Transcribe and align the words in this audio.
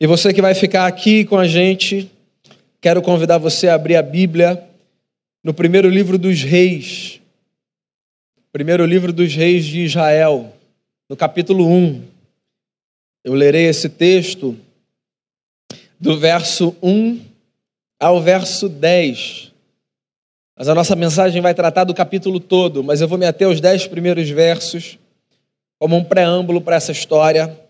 E 0.00 0.06
você 0.06 0.32
que 0.32 0.40
vai 0.40 0.54
ficar 0.54 0.86
aqui 0.86 1.24
com 1.24 1.36
a 1.36 1.44
gente, 1.48 2.08
quero 2.80 3.02
convidar 3.02 3.38
você 3.38 3.66
a 3.66 3.74
abrir 3.74 3.96
a 3.96 4.02
Bíblia 4.02 4.62
no 5.42 5.52
primeiro 5.52 5.88
livro 5.88 6.16
dos 6.16 6.40
Reis. 6.40 7.20
Primeiro 8.52 8.86
livro 8.86 9.12
dos 9.12 9.34
Reis 9.34 9.64
de 9.64 9.80
Israel, 9.80 10.52
no 11.08 11.16
capítulo 11.16 11.66
1. 11.66 12.04
Eu 13.24 13.34
lerei 13.34 13.66
esse 13.66 13.88
texto 13.88 14.56
do 15.98 16.16
verso 16.16 16.76
1 16.80 17.20
ao 17.98 18.22
verso 18.22 18.68
10. 18.68 19.50
Mas 20.56 20.68
a 20.68 20.76
nossa 20.76 20.94
mensagem 20.94 21.42
vai 21.42 21.54
tratar 21.54 21.82
do 21.82 21.92
capítulo 21.92 22.38
todo, 22.38 22.84
mas 22.84 23.00
eu 23.00 23.08
vou 23.08 23.18
me 23.18 23.26
ater 23.26 23.48
aos 23.48 23.60
dez 23.60 23.84
primeiros 23.84 24.30
versos 24.30 24.96
como 25.76 25.96
um 25.96 26.04
preâmbulo 26.04 26.60
para 26.60 26.76
essa 26.76 26.92
história. 26.92 27.67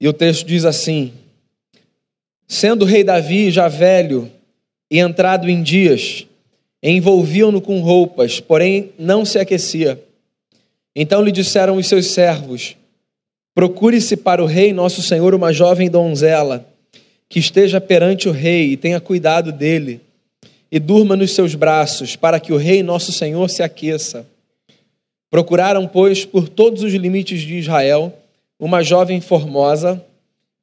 E 0.00 0.06
o 0.06 0.12
texto 0.12 0.46
diz 0.46 0.64
assim: 0.64 1.12
Sendo 2.46 2.82
o 2.82 2.88
rei 2.88 3.02
Davi 3.02 3.50
já 3.50 3.68
velho 3.68 4.30
e 4.90 4.98
entrado 4.98 5.48
em 5.48 5.62
dias, 5.62 6.26
envolviam-no 6.82 7.60
com 7.60 7.80
roupas, 7.80 8.38
porém 8.38 8.92
não 8.98 9.24
se 9.24 9.38
aquecia. 9.38 10.00
Então 10.94 11.22
lhe 11.22 11.32
disseram 11.32 11.76
os 11.76 11.86
seus 11.86 12.06
servos: 12.06 12.76
Procure-se 13.54 14.16
para 14.16 14.42
o 14.42 14.46
rei 14.46 14.72
nosso 14.72 15.02
senhor 15.02 15.34
uma 15.34 15.52
jovem 15.52 15.90
donzela, 15.90 16.66
que 17.28 17.38
esteja 17.38 17.80
perante 17.80 18.28
o 18.28 18.32
rei 18.32 18.72
e 18.72 18.76
tenha 18.76 19.00
cuidado 19.00 19.50
dele, 19.50 20.00
e 20.70 20.78
durma 20.78 21.16
nos 21.16 21.32
seus 21.32 21.54
braços, 21.54 22.16
para 22.16 22.38
que 22.38 22.52
o 22.52 22.56
rei 22.56 22.82
nosso 22.82 23.12
senhor 23.12 23.48
se 23.48 23.62
aqueça. 23.62 24.26
Procuraram, 25.30 25.88
pois, 25.88 26.24
por 26.24 26.48
todos 26.48 26.82
os 26.82 26.92
limites 26.92 27.40
de 27.40 27.56
Israel, 27.56 28.12
uma 28.58 28.82
jovem 28.82 29.20
formosa, 29.20 30.04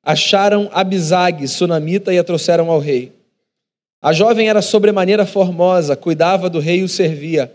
acharam 0.04 0.70
Abisag, 0.74 1.48
sunamita, 1.48 2.14
e 2.14 2.18
a 2.18 2.24
trouxeram 2.24 2.70
ao 2.70 2.80
rei. 2.80 3.12
A 4.02 4.12
jovem 4.12 4.50
era 4.50 4.62
sobremaneira 4.62 5.26
formosa, 5.26 5.96
cuidava 5.96 6.50
do 6.50 6.60
rei 6.60 6.80
e 6.80 6.84
o 6.84 6.90
servia, 6.90 7.54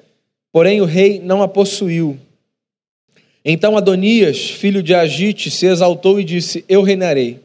porém 0.50 0.80
o 0.80 0.86
rei 0.86 1.20
não 1.20 1.42
a 1.42 1.48
possuiu. 1.48 2.18
Então 3.44 3.76
Adonias, 3.76 4.50
filho 4.50 4.82
de 4.82 4.94
Agite, 4.94 5.50
se 5.50 5.66
exaltou 5.66 6.18
e 6.18 6.24
disse: 6.24 6.64
Eu 6.68 6.82
reinarei. 6.82 7.40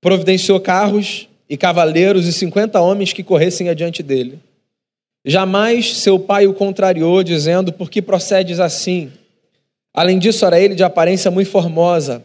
Providenciou 0.00 0.60
carros 0.60 1.28
e 1.48 1.56
cavaleiros 1.56 2.26
e 2.26 2.32
cinquenta 2.32 2.80
homens 2.80 3.12
que 3.12 3.22
corressem 3.22 3.68
adiante 3.68 4.02
dele. 4.02 4.38
Jamais 5.24 5.96
seu 5.98 6.18
pai 6.18 6.46
o 6.46 6.54
contrariou, 6.54 7.22
dizendo: 7.22 7.72
Por 7.72 7.90
que 7.90 8.00
procedes 8.00 8.60
assim? 8.60 9.12
Além 9.96 10.18
disso, 10.18 10.44
era 10.44 10.60
ele 10.60 10.74
de 10.74 10.84
aparência 10.84 11.30
muito 11.30 11.48
formosa 11.48 12.22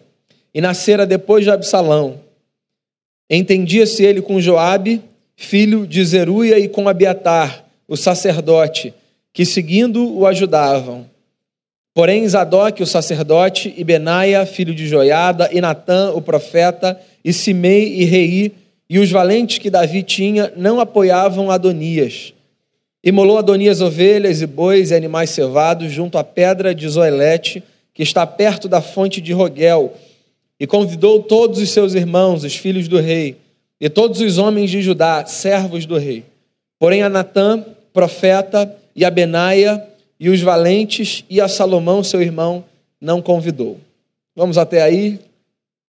e 0.53 0.59
nascera 0.59 1.05
depois 1.05 1.45
de 1.45 1.51
Absalão. 1.51 2.19
Entendia-se 3.29 4.03
ele 4.03 4.21
com 4.21 4.41
Joabe, 4.41 5.01
filho 5.37 5.87
de 5.87 6.03
Zeruia, 6.03 6.59
e 6.59 6.67
com 6.67 6.89
Abiatar, 6.89 7.63
o 7.87 7.95
sacerdote, 7.95 8.93
que 9.31 9.45
seguindo 9.45 10.13
o 10.13 10.27
ajudavam. 10.27 11.05
Porém, 11.93 12.27
Zadok, 12.27 12.83
o 12.83 12.85
sacerdote, 12.85 13.73
e 13.77 13.85
Benaia, 13.85 14.45
filho 14.45 14.75
de 14.75 14.85
Joiada, 14.85 15.49
e 15.53 15.61
Natã, 15.61 16.11
o 16.11 16.21
profeta, 16.21 16.99
e 17.23 17.31
Simei 17.31 18.01
e 18.01 18.03
Rei, 18.03 18.51
e 18.89 18.99
os 18.99 19.09
valentes 19.09 19.59
que 19.59 19.69
Davi 19.69 20.03
tinha, 20.03 20.51
não 20.57 20.81
apoiavam 20.81 21.49
Adonias. 21.49 22.33
Imolou 23.03 23.39
Adonias 23.39 23.81
ovelhas 23.81 24.41
e 24.41 24.47
bois 24.47 24.91
e 24.91 24.95
animais 24.95 25.31
cevados 25.31 25.91
junto 25.91 26.17
à 26.19 26.23
pedra 26.23 26.75
de 26.75 26.87
Zoelete, 26.87 27.63
que 27.93 28.03
está 28.03 28.27
perto 28.27 28.67
da 28.67 28.79
fonte 28.79 29.19
de 29.19 29.33
Roguel, 29.33 29.93
e 30.59 30.67
convidou 30.67 31.23
todos 31.23 31.59
os 31.59 31.71
seus 31.71 31.95
irmãos, 31.95 32.43
os 32.43 32.55
filhos 32.55 32.87
do 32.87 32.99
rei, 32.99 33.37
e 33.79 33.89
todos 33.89 34.21
os 34.21 34.37
homens 34.37 34.69
de 34.69 34.81
Judá, 34.81 35.25
servos 35.25 35.87
do 35.87 35.97
rei. 35.97 36.23
Porém, 36.77 37.01
a 37.01 37.09
Natã, 37.09 37.65
profeta, 37.91 38.75
e 38.95 39.03
a 39.03 39.09
Benaia, 39.09 39.83
e 40.19 40.29
os 40.29 40.39
valentes, 40.41 41.25
e 41.27 41.41
a 41.41 41.47
Salomão, 41.47 42.03
seu 42.03 42.21
irmão, 42.21 42.63
não 42.99 43.21
convidou. 43.21 43.79
Vamos 44.35 44.57
até 44.57 44.83
aí. 44.83 45.19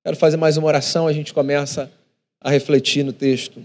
Quero 0.03 0.17
fazer 0.17 0.39
mais 0.39 0.57
uma 0.57 0.67
oração, 0.67 1.07
a 1.07 1.13
gente 1.13 1.35
começa 1.35 1.91
a 2.41 2.51
refletir 2.51 3.05
no 3.05 3.13
texto. 3.13 3.63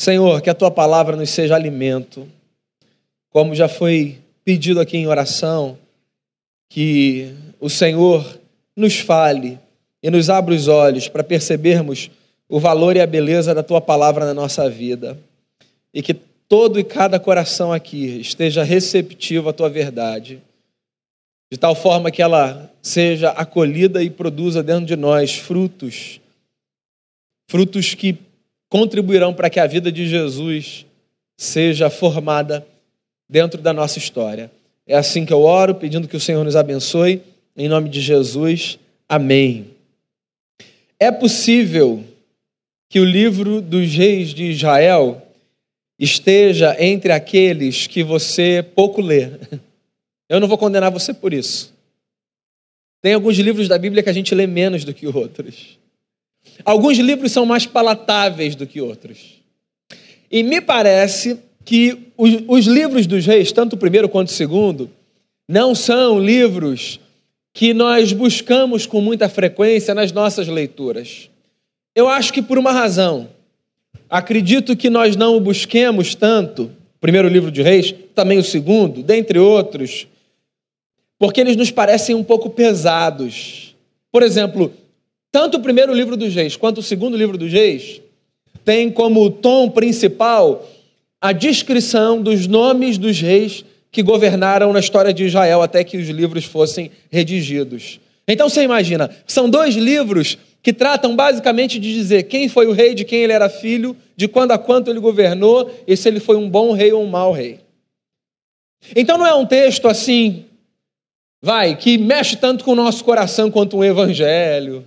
Senhor, 0.00 0.40
que 0.40 0.48
a 0.48 0.54
tua 0.54 0.70
palavra 0.70 1.14
nos 1.14 1.28
seja 1.28 1.54
alimento, 1.54 2.26
como 3.28 3.54
já 3.54 3.68
foi 3.68 4.18
pedido 4.42 4.80
aqui 4.80 4.96
em 4.96 5.06
oração, 5.06 5.76
que 6.70 7.34
o 7.60 7.68
Senhor 7.68 8.40
nos 8.74 8.98
fale 8.98 9.58
e 10.02 10.10
nos 10.10 10.30
abra 10.30 10.54
os 10.54 10.68
olhos 10.68 11.06
para 11.06 11.22
percebermos 11.22 12.10
o 12.48 12.58
valor 12.58 12.96
e 12.96 13.00
a 13.02 13.06
beleza 13.06 13.54
da 13.54 13.62
tua 13.62 13.78
palavra 13.78 14.24
na 14.24 14.32
nossa 14.32 14.70
vida. 14.70 15.18
E 15.92 16.00
que 16.00 16.14
todo 16.48 16.80
e 16.80 16.84
cada 16.84 17.20
coração 17.20 17.70
aqui 17.70 18.22
esteja 18.22 18.62
receptivo 18.62 19.50
à 19.50 19.52
tua 19.52 19.68
verdade, 19.68 20.40
de 21.52 21.58
tal 21.58 21.74
forma 21.74 22.10
que 22.10 22.22
ela 22.22 22.72
seja 22.80 23.32
acolhida 23.32 24.02
e 24.02 24.08
produza 24.08 24.62
dentro 24.62 24.86
de 24.86 24.96
nós 24.96 25.36
frutos, 25.36 26.22
frutos 27.50 27.92
que 27.92 28.18
contribuirão 28.70 29.34
para 29.34 29.50
que 29.50 29.60
a 29.60 29.66
vida 29.66 29.92
de 29.92 30.08
Jesus 30.08 30.86
seja 31.36 31.90
formada 31.90 32.66
dentro 33.28 33.60
da 33.60 33.72
nossa 33.72 33.98
história. 33.98 34.50
É 34.86 34.96
assim 34.96 35.26
que 35.26 35.32
eu 35.32 35.42
oro, 35.42 35.74
pedindo 35.74 36.08
que 36.08 36.16
o 36.16 36.20
Senhor 36.20 36.44
nos 36.44 36.56
abençoe, 36.56 37.20
em 37.56 37.68
nome 37.68 37.88
de 37.88 38.00
Jesus. 38.00 38.78
Amém. 39.08 39.66
É 40.98 41.10
possível 41.10 42.02
que 42.88 43.00
o 43.00 43.04
livro 43.04 43.60
dos 43.60 43.92
reis 43.92 44.30
de 44.32 44.44
Israel 44.44 45.20
esteja 45.98 46.76
entre 46.82 47.12
aqueles 47.12 47.86
que 47.86 48.02
você 48.02 48.64
pouco 48.74 49.00
lê. 49.00 49.30
Eu 50.28 50.38
não 50.38 50.46
vou 50.46 50.56
condenar 50.56 50.90
você 50.90 51.12
por 51.12 51.32
isso. 51.34 51.74
Tem 53.02 53.14
alguns 53.14 53.36
livros 53.36 53.66
da 53.66 53.78
Bíblia 53.78 54.02
que 54.02 54.10
a 54.10 54.12
gente 54.12 54.34
lê 54.34 54.46
menos 54.46 54.84
do 54.84 54.94
que 54.94 55.06
outros. 55.06 55.79
Alguns 56.64 56.98
livros 56.98 57.32
são 57.32 57.46
mais 57.46 57.66
palatáveis 57.66 58.54
do 58.54 58.66
que 58.66 58.80
outros. 58.80 59.40
E 60.30 60.42
me 60.42 60.60
parece 60.60 61.38
que 61.64 62.12
os, 62.16 62.30
os 62.46 62.66
livros 62.66 63.06
dos 63.06 63.26
reis, 63.26 63.52
tanto 63.52 63.74
o 63.74 63.78
primeiro 63.78 64.08
quanto 64.08 64.28
o 64.28 64.32
segundo, 64.32 64.90
não 65.48 65.74
são 65.74 66.18
livros 66.18 67.00
que 67.52 67.74
nós 67.74 68.12
buscamos 68.12 68.86
com 68.86 69.00
muita 69.00 69.28
frequência 69.28 69.94
nas 69.94 70.12
nossas 70.12 70.46
leituras. 70.46 71.28
Eu 71.94 72.08
acho 72.08 72.32
que 72.32 72.42
por 72.42 72.58
uma 72.58 72.72
razão. 72.72 73.28
Acredito 74.08 74.76
que 74.76 74.90
nós 74.90 75.16
não 75.16 75.36
o 75.36 75.40
busquemos 75.40 76.14
tanto, 76.14 76.64
o 76.64 77.00
primeiro 77.00 77.28
livro 77.28 77.50
de 77.50 77.62
Reis, 77.62 77.94
também 78.14 78.38
o 78.38 78.44
segundo, 78.44 79.02
dentre 79.02 79.38
outros, 79.38 80.06
porque 81.18 81.40
eles 81.40 81.56
nos 81.56 81.70
parecem 81.70 82.14
um 82.14 82.24
pouco 82.24 82.50
pesados. 82.50 83.74
Por 84.10 84.22
exemplo, 84.22 84.72
tanto 85.32 85.58
o 85.58 85.62
primeiro 85.62 85.94
livro 85.94 86.16
dos 86.16 86.34
Reis 86.34 86.56
quanto 86.56 86.78
o 86.78 86.82
segundo 86.82 87.16
livro 87.16 87.38
dos 87.38 87.52
Reis 87.52 88.00
tem 88.64 88.90
como 88.90 89.30
tom 89.30 89.70
principal 89.70 90.66
a 91.20 91.32
descrição 91.32 92.22
dos 92.22 92.46
nomes 92.46 92.96
dos 92.96 93.20
reis 93.20 93.64
que 93.92 94.02
governaram 94.02 94.72
na 94.72 94.80
história 94.80 95.12
de 95.12 95.24
Israel 95.24 95.60
até 95.60 95.84
que 95.84 95.96
os 95.96 96.08
livros 96.08 96.44
fossem 96.44 96.90
redigidos. 97.10 98.00
Então 98.26 98.48
você 98.48 98.62
imagina, 98.62 99.10
são 99.26 99.50
dois 99.50 99.74
livros 99.74 100.38
que 100.62 100.72
tratam 100.72 101.16
basicamente 101.16 101.78
de 101.78 101.92
dizer 101.92 102.24
quem 102.24 102.48
foi 102.48 102.66
o 102.66 102.72
rei, 102.72 102.94
de 102.94 103.04
quem 103.04 103.20
ele 103.20 103.32
era 103.32 103.48
filho, 103.48 103.96
de 104.16 104.28
quando 104.28 104.52
a 104.52 104.58
quanto 104.58 104.90
ele 104.90 105.00
governou 105.00 105.70
e 105.86 105.96
se 105.96 106.08
ele 106.08 106.20
foi 106.20 106.36
um 106.36 106.48
bom 106.48 106.72
rei 106.72 106.92
ou 106.92 107.02
um 107.02 107.08
mau 107.08 107.32
rei. 107.32 107.58
Então 108.94 109.18
não 109.18 109.26
é 109.26 109.34
um 109.34 109.46
texto 109.46 109.88
assim, 109.88 110.44
vai, 111.42 111.76
que 111.76 111.98
mexe 111.98 112.36
tanto 112.36 112.64
com 112.64 112.72
o 112.72 112.76
nosso 112.76 113.04
coração 113.04 113.50
quanto 113.50 113.76
um 113.76 113.84
evangelho. 113.84 114.84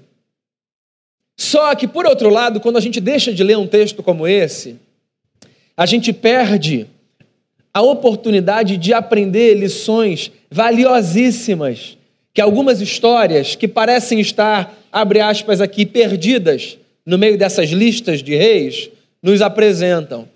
Só 1.35 1.73
que, 1.75 1.87
por 1.87 2.05
outro 2.05 2.29
lado, 2.29 2.59
quando 2.59 2.77
a 2.77 2.81
gente 2.81 2.99
deixa 2.99 3.33
de 3.33 3.43
ler 3.43 3.57
um 3.57 3.67
texto 3.67 4.03
como 4.03 4.27
esse, 4.27 4.75
a 5.75 5.85
gente 5.85 6.13
perde 6.13 6.87
a 7.73 7.81
oportunidade 7.81 8.77
de 8.77 8.93
aprender 8.93 9.55
lições 9.55 10.31
valiosíssimas 10.49 11.97
que 12.33 12.41
algumas 12.41 12.81
histórias 12.81 13.55
que 13.55 13.67
parecem 13.67 14.19
estar 14.19 14.77
abre 14.91 15.19
aspas 15.19 15.59
aqui, 15.59 15.85
perdidas 15.85 16.77
no 17.05 17.17
meio 17.17 17.37
dessas 17.37 17.69
listas 17.69 18.23
de 18.23 18.35
reis, 18.35 18.89
nos 19.21 19.41
apresentam. 19.41 20.27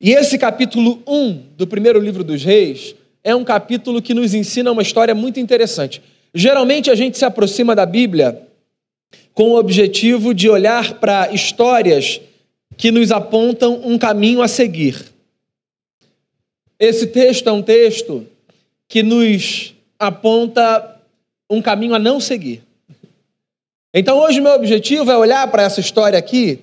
E 0.00 0.12
esse 0.12 0.38
capítulo 0.38 1.02
1 1.06 1.42
do 1.56 1.66
primeiro 1.66 1.98
livro 1.98 2.22
dos 2.22 2.44
reis 2.44 2.94
é 3.24 3.34
um 3.34 3.42
capítulo 3.42 4.02
que 4.02 4.14
nos 4.14 4.34
ensina 4.34 4.70
uma 4.70 4.82
história 4.82 5.14
muito 5.14 5.40
interessante. 5.40 6.02
Geralmente 6.34 6.90
a 6.90 6.94
gente 6.94 7.16
se 7.16 7.24
aproxima 7.24 7.74
da 7.74 7.86
Bíblia 7.86 8.45
com 9.36 9.50
o 9.50 9.58
objetivo 9.58 10.32
de 10.32 10.48
olhar 10.48 10.94
para 10.94 11.30
histórias 11.30 12.22
que 12.74 12.90
nos 12.90 13.12
apontam 13.12 13.82
um 13.84 13.98
caminho 13.98 14.40
a 14.40 14.48
seguir. 14.48 15.12
Esse 16.80 17.06
texto 17.06 17.46
é 17.46 17.52
um 17.52 17.60
texto 17.60 18.26
que 18.88 19.02
nos 19.02 19.74
aponta 19.98 21.02
um 21.50 21.60
caminho 21.60 21.94
a 21.94 21.98
não 21.98 22.18
seguir. 22.18 22.62
Então 23.92 24.18
hoje 24.18 24.40
meu 24.40 24.52
objetivo 24.52 25.10
é 25.10 25.18
olhar 25.18 25.46
para 25.50 25.64
essa 25.64 25.80
história 25.80 26.18
aqui 26.18 26.60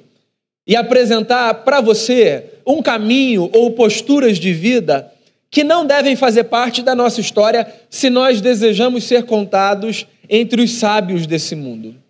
e 0.66 0.75
apresentar 0.75 1.54
para 1.64 1.80
você 1.80 2.44
um 2.66 2.81
caminho 2.81 3.52
ou 3.54 3.70
posturas 3.74 4.40
de 4.40 4.52
vida 4.52 5.14
que 5.52 5.64
não 5.64 5.86
devem 5.86 6.16
fazer 6.16 6.46
parte 6.46 6.81
da 6.81 6.96
nossa 6.96 7.22
história 7.22 7.72
se 7.88 8.10
nós 8.10 8.42
desejamos 8.42 9.04
ser 9.04 9.25
contados 9.25 10.08
entre 10.28 10.60
os 10.60 10.72
sábios 10.72 11.28
desse 11.28 11.56
mundo. 11.56 12.02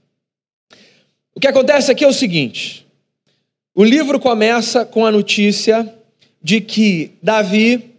O 1.35 1.39
que 1.39 1.47
acontece 1.47 1.91
aqui 1.91 2.03
é 2.03 2.07
o 2.07 2.13
seguinte: 2.13 2.85
o 3.75 3.83
livro 3.83 4.19
começa 4.19 4.85
com 4.85 5.05
a 5.05 5.11
notícia 5.11 5.91
de 6.41 6.61
que 6.61 7.11
Davi, 7.21 7.91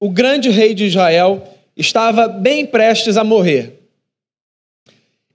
o 0.00 0.10
grande 0.10 0.48
rei 0.50 0.74
de 0.74 0.84
Israel, 0.84 1.46
estava 1.76 2.26
bem 2.26 2.66
prestes 2.66 3.16
a 3.16 3.22
morrer. 3.22 3.78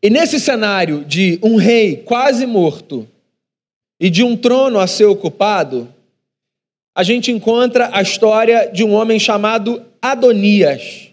E 0.01 0.09
nesse 0.09 0.39
cenário 0.39 1.05
de 1.05 1.39
um 1.41 1.55
rei 1.55 1.97
quase 1.97 2.45
morto 2.45 3.07
e 3.99 4.09
de 4.09 4.23
um 4.23 4.35
trono 4.35 4.79
a 4.79 4.85
ser 4.85 5.05
ocupado, 5.05 5.91
a 6.95 7.03
gente 7.03 7.31
encontra 7.31 7.89
a 7.93 8.01
história 8.01 8.69
de 8.71 8.83
um 8.83 8.93
homem 8.93 9.19
chamado 9.19 9.83
Adonias. 10.01 11.09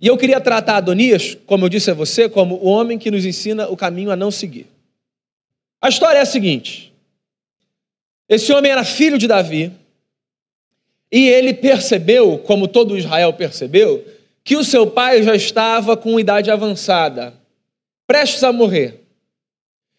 E 0.00 0.06
eu 0.06 0.16
queria 0.16 0.40
tratar 0.40 0.76
Adonias, 0.76 1.36
como 1.46 1.64
eu 1.64 1.68
disse 1.68 1.90
a 1.90 1.94
você, 1.94 2.28
como 2.28 2.56
o 2.56 2.66
homem 2.66 2.98
que 2.98 3.10
nos 3.10 3.24
ensina 3.24 3.68
o 3.68 3.76
caminho 3.76 4.10
a 4.10 4.16
não 4.16 4.30
seguir. 4.30 4.66
A 5.86 5.88
história 5.88 6.18
é 6.18 6.22
a 6.22 6.26
seguinte: 6.26 6.92
esse 8.28 8.52
homem 8.52 8.72
era 8.72 8.82
filho 8.82 9.16
de 9.16 9.28
Davi, 9.28 9.70
e 11.12 11.28
ele 11.28 11.54
percebeu, 11.54 12.38
como 12.38 12.66
todo 12.66 12.98
Israel 12.98 13.32
percebeu, 13.34 14.04
que 14.42 14.56
o 14.56 14.64
seu 14.64 14.88
pai 14.88 15.22
já 15.22 15.36
estava 15.36 15.96
com 15.96 16.18
idade 16.18 16.50
avançada, 16.50 17.32
prestes 18.04 18.42
a 18.42 18.52
morrer. 18.52 19.00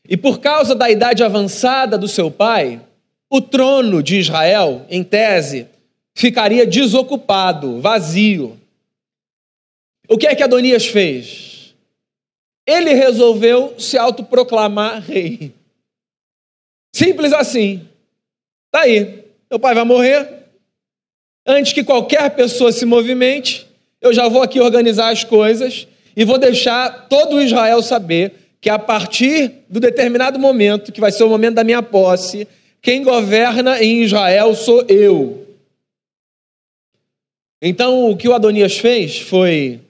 E 0.10 0.18
por 0.18 0.42
causa 0.42 0.76
da 0.76 0.90
idade 0.92 1.24
avançada 1.24 1.98
do 1.98 2.10
seu 2.10 2.30
pai, 2.30 2.82
o 3.30 3.40
trono 3.40 4.04
de 4.04 4.18
Israel, 4.18 4.86
em 4.90 5.06
tese, 5.06 5.70
ficaria 6.14 6.68
desocupado, 6.68 7.80
vazio. 7.80 8.60
O 10.10 10.18
que 10.18 10.28
é 10.28 10.36
que 10.36 10.44
Adonias 10.44 10.86
fez? 10.86 11.74
Ele 12.66 12.94
resolveu 12.94 13.80
se 13.80 13.98
autoproclamar 13.98 15.00
rei. 15.02 15.56
Simples 16.98 17.32
assim. 17.32 17.88
Tá 18.72 18.82
aí. 18.82 19.24
Meu 19.52 19.60
pai 19.60 19.76
vai 19.76 19.84
morrer. 19.84 20.28
Antes 21.46 21.72
que 21.72 21.84
qualquer 21.84 22.28
pessoa 22.32 22.72
se 22.72 22.88
movimente, 22.88 23.68
eu 24.02 24.12
já 24.12 24.28
vou 24.28 24.42
aqui 24.42 24.60
organizar 24.60 25.12
as 25.12 25.24
coisas 25.24 25.88
e 26.16 26.26
vou 26.26 26.40
deixar 26.40 27.08
todo 27.08 27.40
Israel 27.40 27.84
saber 27.84 28.34
que 28.60 28.68
a 28.68 28.80
partir 28.80 29.64
do 29.70 29.80
determinado 29.80 30.40
momento, 30.40 30.92
que 30.92 31.00
vai 31.00 31.12
ser 31.12 31.24
o 31.24 31.30
momento 31.30 31.54
da 31.54 31.64
minha 31.64 31.84
posse, 31.84 32.48
quem 32.82 33.04
governa 33.04 33.80
em 33.80 34.02
Israel 34.02 34.56
sou 34.56 34.84
eu. 34.88 35.46
Então, 37.62 38.10
o 38.10 38.18
que 38.18 38.28
o 38.28 38.34
Adonias 38.34 38.76
fez 38.76 39.20
foi 39.20 39.82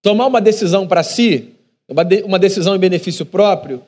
tomar 0.00 0.26
uma 0.26 0.40
decisão 0.40 0.86
para 0.86 1.02
si, 1.02 1.48
uma 2.24 2.38
decisão 2.38 2.76
em 2.76 2.78
benefício 2.78 3.26
próprio, 3.26 3.82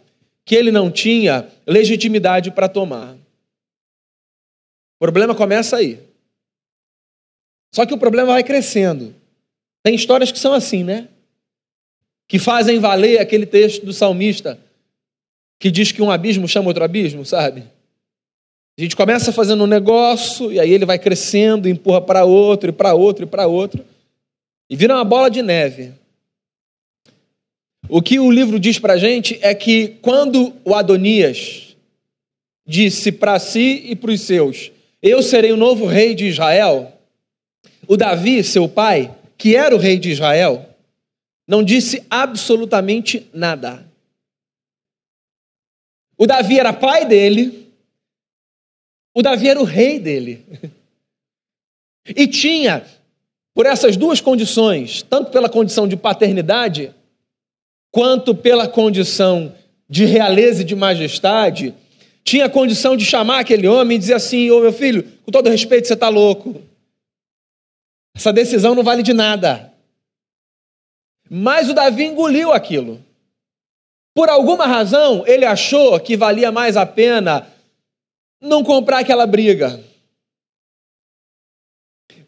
que 0.46 0.54
ele 0.54 0.70
não 0.70 0.90
tinha 0.90 1.50
legitimidade 1.66 2.52
para 2.52 2.68
tomar. 2.68 3.14
O 3.14 5.00
problema 5.00 5.34
começa 5.34 5.76
aí. 5.76 5.98
Só 7.74 7.84
que 7.84 7.92
o 7.92 7.98
problema 7.98 8.32
vai 8.32 8.44
crescendo. 8.44 9.14
Tem 9.82 9.94
histórias 9.94 10.30
que 10.30 10.38
são 10.38 10.54
assim, 10.54 10.84
né? 10.84 11.08
Que 12.28 12.38
fazem 12.38 12.78
valer 12.78 13.18
aquele 13.18 13.44
texto 13.44 13.84
do 13.84 13.92
salmista 13.92 14.58
que 15.58 15.70
diz 15.70 15.90
que 15.90 16.00
um 16.00 16.10
abismo 16.10 16.46
chama 16.46 16.68
outro 16.68 16.84
abismo, 16.84 17.24
sabe? 17.24 17.64
A 18.78 18.82
gente 18.82 18.94
começa 18.94 19.32
fazendo 19.32 19.64
um 19.64 19.66
negócio 19.66 20.52
e 20.52 20.60
aí 20.60 20.70
ele 20.70 20.86
vai 20.86 20.98
crescendo, 20.98 21.68
empurra 21.68 22.00
para 22.00 22.24
outro, 22.24 22.70
e 22.70 22.72
para 22.72 22.94
outro, 22.94 23.24
e 23.24 23.28
para 23.28 23.46
outro, 23.46 23.84
e 24.70 24.76
vira 24.76 24.94
uma 24.94 25.04
bola 25.04 25.30
de 25.30 25.42
neve. 25.42 25.92
O 27.88 28.02
que 28.02 28.18
o 28.18 28.30
livro 28.30 28.58
diz 28.58 28.78
para 28.78 28.94
a 28.94 28.98
gente 28.98 29.38
é 29.40 29.54
que 29.54 29.88
quando 30.02 30.54
o 30.64 30.74
Adonias 30.74 31.76
disse 32.66 33.12
para 33.12 33.38
si 33.38 33.84
e 33.86 33.94
para 33.94 34.10
os 34.10 34.20
seus: 34.22 34.72
Eu 35.00 35.22
serei 35.22 35.52
o 35.52 35.56
novo 35.56 35.86
rei 35.86 36.14
de 36.14 36.26
Israel, 36.26 36.92
o 37.86 37.96
Davi, 37.96 38.42
seu 38.42 38.68
pai, 38.68 39.14
que 39.38 39.54
era 39.54 39.74
o 39.74 39.78
rei 39.78 39.98
de 39.98 40.10
Israel, 40.10 40.68
não 41.46 41.62
disse 41.62 42.04
absolutamente 42.10 43.28
nada. 43.32 43.86
O 46.18 46.26
Davi 46.26 46.58
era 46.58 46.72
pai 46.72 47.04
dele, 47.04 47.70
o 49.14 49.22
Davi 49.22 49.48
era 49.48 49.60
o 49.60 49.64
rei 49.64 50.00
dele. 50.00 50.44
E 52.08 52.26
tinha, 52.26 52.84
por 53.54 53.66
essas 53.66 53.96
duas 53.96 54.20
condições, 54.20 55.02
tanto 55.02 55.30
pela 55.30 55.48
condição 55.48 55.86
de 55.86 55.96
paternidade, 55.96 56.94
quanto 57.90 58.34
pela 58.34 58.68
condição 58.68 59.54
de 59.88 60.04
realeza 60.04 60.62
e 60.62 60.64
de 60.64 60.74
majestade, 60.74 61.74
tinha 62.24 62.48
condição 62.48 62.96
de 62.96 63.04
chamar 63.04 63.40
aquele 63.40 63.68
homem 63.68 63.96
e 63.96 64.00
dizer 64.00 64.14
assim: 64.14 64.50
Ô 64.50 64.60
meu 64.60 64.72
filho, 64.72 65.02
com 65.24 65.30
todo 65.30 65.48
respeito, 65.48 65.86
você 65.86 65.94
está 65.94 66.08
louco. 66.08 66.60
Essa 68.14 68.32
decisão 68.32 68.74
não 68.74 68.82
vale 68.82 69.02
de 69.02 69.12
nada. 69.12 69.72
Mas 71.28 71.68
o 71.68 71.74
Davi 71.74 72.04
engoliu 72.04 72.52
aquilo. 72.52 73.04
Por 74.14 74.28
alguma 74.28 74.66
razão, 74.66 75.24
ele 75.26 75.44
achou 75.44 76.00
que 76.00 76.16
valia 76.16 76.50
mais 76.50 76.76
a 76.76 76.86
pena 76.86 77.46
não 78.40 78.64
comprar 78.64 79.00
aquela 79.00 79.26
briga. 79.26 79.78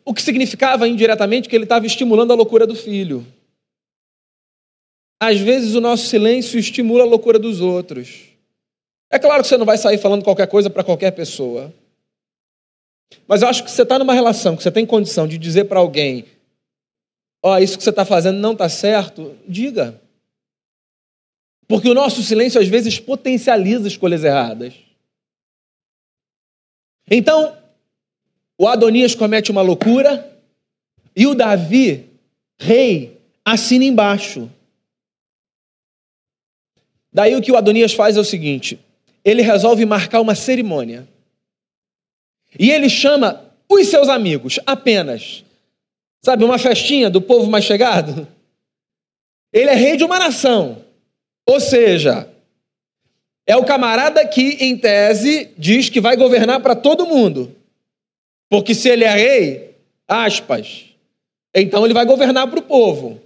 O 0.05 0.13
que 0.13 0.23
significava 0.23 0.87
indiretamente 0.87 1.49
que 1.49 1.57
ele 1.57 1.65
estava 1.65 1.87
estimulando 1.87 2.33
a 2.33 2.37
loucura 2.37 2.67
do 2.67 2.75
filho. 2.75 3.27
Às 5.21 5.41
vezes 5.41 5.75
o 5.75 5.81
nosso 5.81 6.07
silêncio 6.07 6.59
estimula 6.59 7.03
a 7.03 7.07
loucura 7.07 7.39
dos 7.39 7.61
outros. 7.61 8.25
É 9.11 9.19
claro 9.19 9.43
que 9.43 9.49
você 9.49 9.57
não 9.57 9.67
vai 9.67 9.79
sair 9.79 9.99
falando 9.99 10.23
qualquer 10.23 10.47
coisa 10.47 10.71
para 10.71 10.85
qualquer 10.85 11.11
pessoa. 11.13 11.73
Mas 13.27 13.43
eu 13.43 13.49
acho 13.49 13.65
que 13.65 13.71
você 13.71 13.83
está 13.83 13.99
numa 13.99 14.13
relação 14.13 14.57
que 14.57 14.63
você 14.63 14.71
tem 14.71 14.87
condição 14.87 15.27
de 15.27 15.39
dizer 15.39 15.65
para 15.65 15.81
alguém: 15.81 16.27
Ó, 17.43 17.55
oh, 17.55 17.59
isso 17.59 17.77
que 17.77 17.85
você 17.85 17.91
está 17.91 18.05
fazendo 18.05 18.39
não 18.39 18.53
está 18.53 18.69
certo, 18.69 19.37
diga. 19.47 20.01
Porque 21.67 21.89
o 21.89 21.95
nosso 21.95 22.23
silêncio 22.23 22.61
às 22.61 22.69
vezes 22.69 22.99
potencializa 22.99 23.89
escolhas 23.89 24.25
erradas. 24.25 24.75
Então, 27.11 27.57
o 28.59 28.67
Adonias 28.67 29.15
comete 29.15 29.51
uma 29.51 29.63
loucura 29.63 30.37
e 31.15 31.27
o 31.27 31.35
Davi, 31.35 32.09
rei, 32.59 33.19
assina 33.45 33.85
embaixo. 33.85 34.51
Daí 37.13 37.35
o 37.35 37.43
que 37.43 37.53
o 37.53 37.57
Adonias 37.57 37.93
faz 37.93 38.17
é 38.17 38.21
o 38.21 38.25
seguinte: 38.25 38.79
ele 39.25 39.43
resolve 39.43 39.85
marcar 39.85 40.21
uma 40.21 40.35
cerimônia. 40.35 41.09
E 42.59 42.71
ele 42.71 42.89
chama 42.89 43.45
os 43.69 43.87
seus 43.89 44.09
amigos 44.09 44.59
apenas. 44.67 45.45
Sabe, 46.23 46.45
uma 46.45 46.59
festinha 46.59 47.09
do 47.09 47.21
povo 47.21 47.51
mais 47.51 47.65
chegado? 47.65 48.27
Ele 49.53 49.71
é 49.71 49.75
rei 49.75 49.97
de 49.97 50.05
uma 50.05 50.19
nação. 50.19 50.85
Ou 51.47 51.61
seja, 51.61 52.29
é 53.47 53.57
o 53.57 53.65
camarada 53.65 54.27
que, 54.27 54.59
em 54.61 54.77
tese, 54.77 55.51
diz 55.57 55.89
que 55.89 56.01
vai 56.01 56.17
governar 56.17 56.61
para 56.61 56.75
todo 56.75 57.07
mundo. 57.07 57.55
Porque 58.51 58.75
se 58.75 58.89
ele 58.89 59.05
é 59.05 59.11
rei, 59.11 59.77
aspas, 60.07 60.87
então 61.55 61.85
ele 61.85 61.95
vai 61.95 62.05
governar 62.05 62.49
para 62.49 62.59
o 62.59 62.63
povo. 62.63 63.21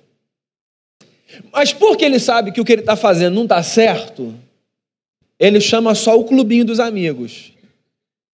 Mas 1.53 1.73
porque 1.73 2.05
ele 2.05 2.19
sabe 2.19 2.53
que 2.53 2.61
o 2.61 2.65
que 2.65 2.73
ele 2.73 2.83
está 2.83 2.97
fazendo 2.97 3.35
não 3.35 3.45
está 3.45 3.63
certo, 3.63 4.35
ele 5.39 5.61
chama 5.61 5.95
só 5.95 6.19
o 6.19 6.25
clubinho 6.25 6.65
dos 6.65 6.81
amigos. 6.81 7.53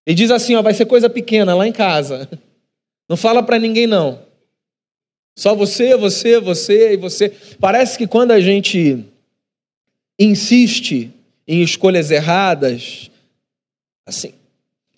E 0.06 0.14
diz 0.14 0.30
assim: 0.30 0.54
ó, 0.54 0.62
vai 0.62 0.74
ser 0.74 0.86
coisa 0.86 1.08
pequena 1.08 1.54
lá 1.54 1.66
em 1.66 1.72
casa. 1.72 2.28
Não 3.08 3.16
fala 3.16 3.42
para 3.42 3.58
ninguém, 3.58 3.86
não. 3.86 4.20
Só 5.34 5.54
você, 5.54 5.96
você, 5.96 6.38
você 6.38 6.92
e 6.92 6.96
você. 6.96 7.30
Parece 7.58 7.96
que 7.96 8.06
quando 8.06 8.32
a 8.32 8.40
gente 8.40 9.04
insiste 10.18 11.10
em 11.46 11.62
escolhas 11.62 12.10
erradas, 12.10 13.10
assim, 14.04 14.34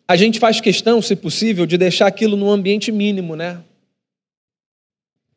a 0.08 0.16
gente 0.16 0.40
faz 0.40 0.60
questão, 0.60 1.00
se 1.00 1.14
possível, 1.14 1.66
de 1.66 1.78
deixar 1.78 2.08
aquilo 2.08 2.36
num 2.36 2.50
ambiente 2.50 2.90
mínimo, 2.90 3.36
né? 3.36 3.62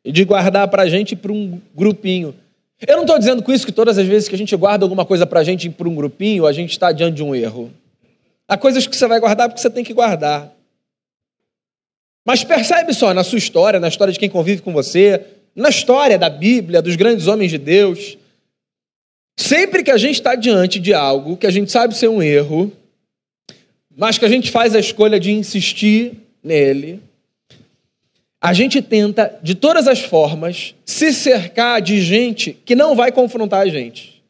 E 0.04 0.10
de 0.10 0.24
guardar 0.24 0.66
para 0.66 0.82
a 0.82 0.88
gente 0.88 1.14
para 1.14 1.30
um 1.30 1.60
grupinho. 1.74 2.34
Eu 2.80 2.96
não 2.96 3.04
estou 3.04 3.18
dizendo 3.18 3.42
com 3.42 3.52
isso 3.52 3.66
que 3.66 3.72
todas 3.72 3.98
as 3.98 4.06
vezes 4.06 4.28
que 4.28 4.34
a 4.34 4.38
gente 4.38 4.54
guarda 4.56 4.84
alguma 4.84 5.04
coisa 5.04 5.26
para 5.26 5.40
a 5.40 5.44
gente 5.44 5.70
para 5.70 5.88
um 5.88 5.94
grupinho, 5.94 6.46
a 6.46 6.52
gente 6.52 6.70
está 6.70 6.92
diante 6.92 7.16
de 7.16 7.22
um 7.22 7.34
erro. 7.34 7.72
Há 8.46 8.56
coisas 8.56 8.86
que 8.86 8.96
você 8.96 9.06
vai 9.06 9.20
guardar 9.20 9.48
porque 9.48 9.60
você 9.60 9.70
tem 9.70 9.84
que 9.84 9.94
guardar. 9.94 10.52
Mas 12.26 12.42
percebe 12.42 12.92
só, 12.92 13.14
na 13.14 13.24
sua 13.24 13.38
história, 13.38 13.80
na 13.80 13.88
história 13.88 14.12
de 14.12 14.18
quem 14.18 14.28
convive 14.28 14.62
com 14.62 14.72
você, 14.72 15.24
na 15.54 15.68
história 15.68 16.18
da 16.18 16.28
Bíblia, 16.28 16.82
dos 16.82 16.96
grandes 16.96 17.26
homens 17.26 17.50
de 17.50 17.58
Deus, 17.58 18.18
Sempre 19.36 19.82
que 19.82 19.90
a 19.90 19.96
gente 19.96 20.14
está 20.14 20.34
diante 20.34 20.78
de 20.78 20.94
algo 20.94 21.36
que 21.36 21.46
a 21.46 21.50
gente 21.50 21.70
sabe 21.70 21.96
ser 21.96 22.08
um 22.08 22.22
erro, 22.22 22.72
mas 23.96 24.16
que 24.16 24.24
a 24.24 24.28
gente 24.28 24.50
faz 24.50 24.74
a 24.74 24.80
escolha 24.80 25.18
de 25.18 25.32
insistir 25.32 26.14
nele, 26.42 27.00
a 28.44 28.52
gente 28.52 28.82
tenta, 28.82 29.40
de 29.42 29.54
todas 29.54 29.88
as 29.88 30.00
formas, 30.00 30.74
se 30.84 31.14
cercar 31.14 31.80
de 31.80 31.98
gente 32.02 32.52
que 32.52 32.76
não 32.76 32.94
vai 32.94 33.10
confrontar 33.10 33.62
a 33.62 33.66
gente. 33.66 34.22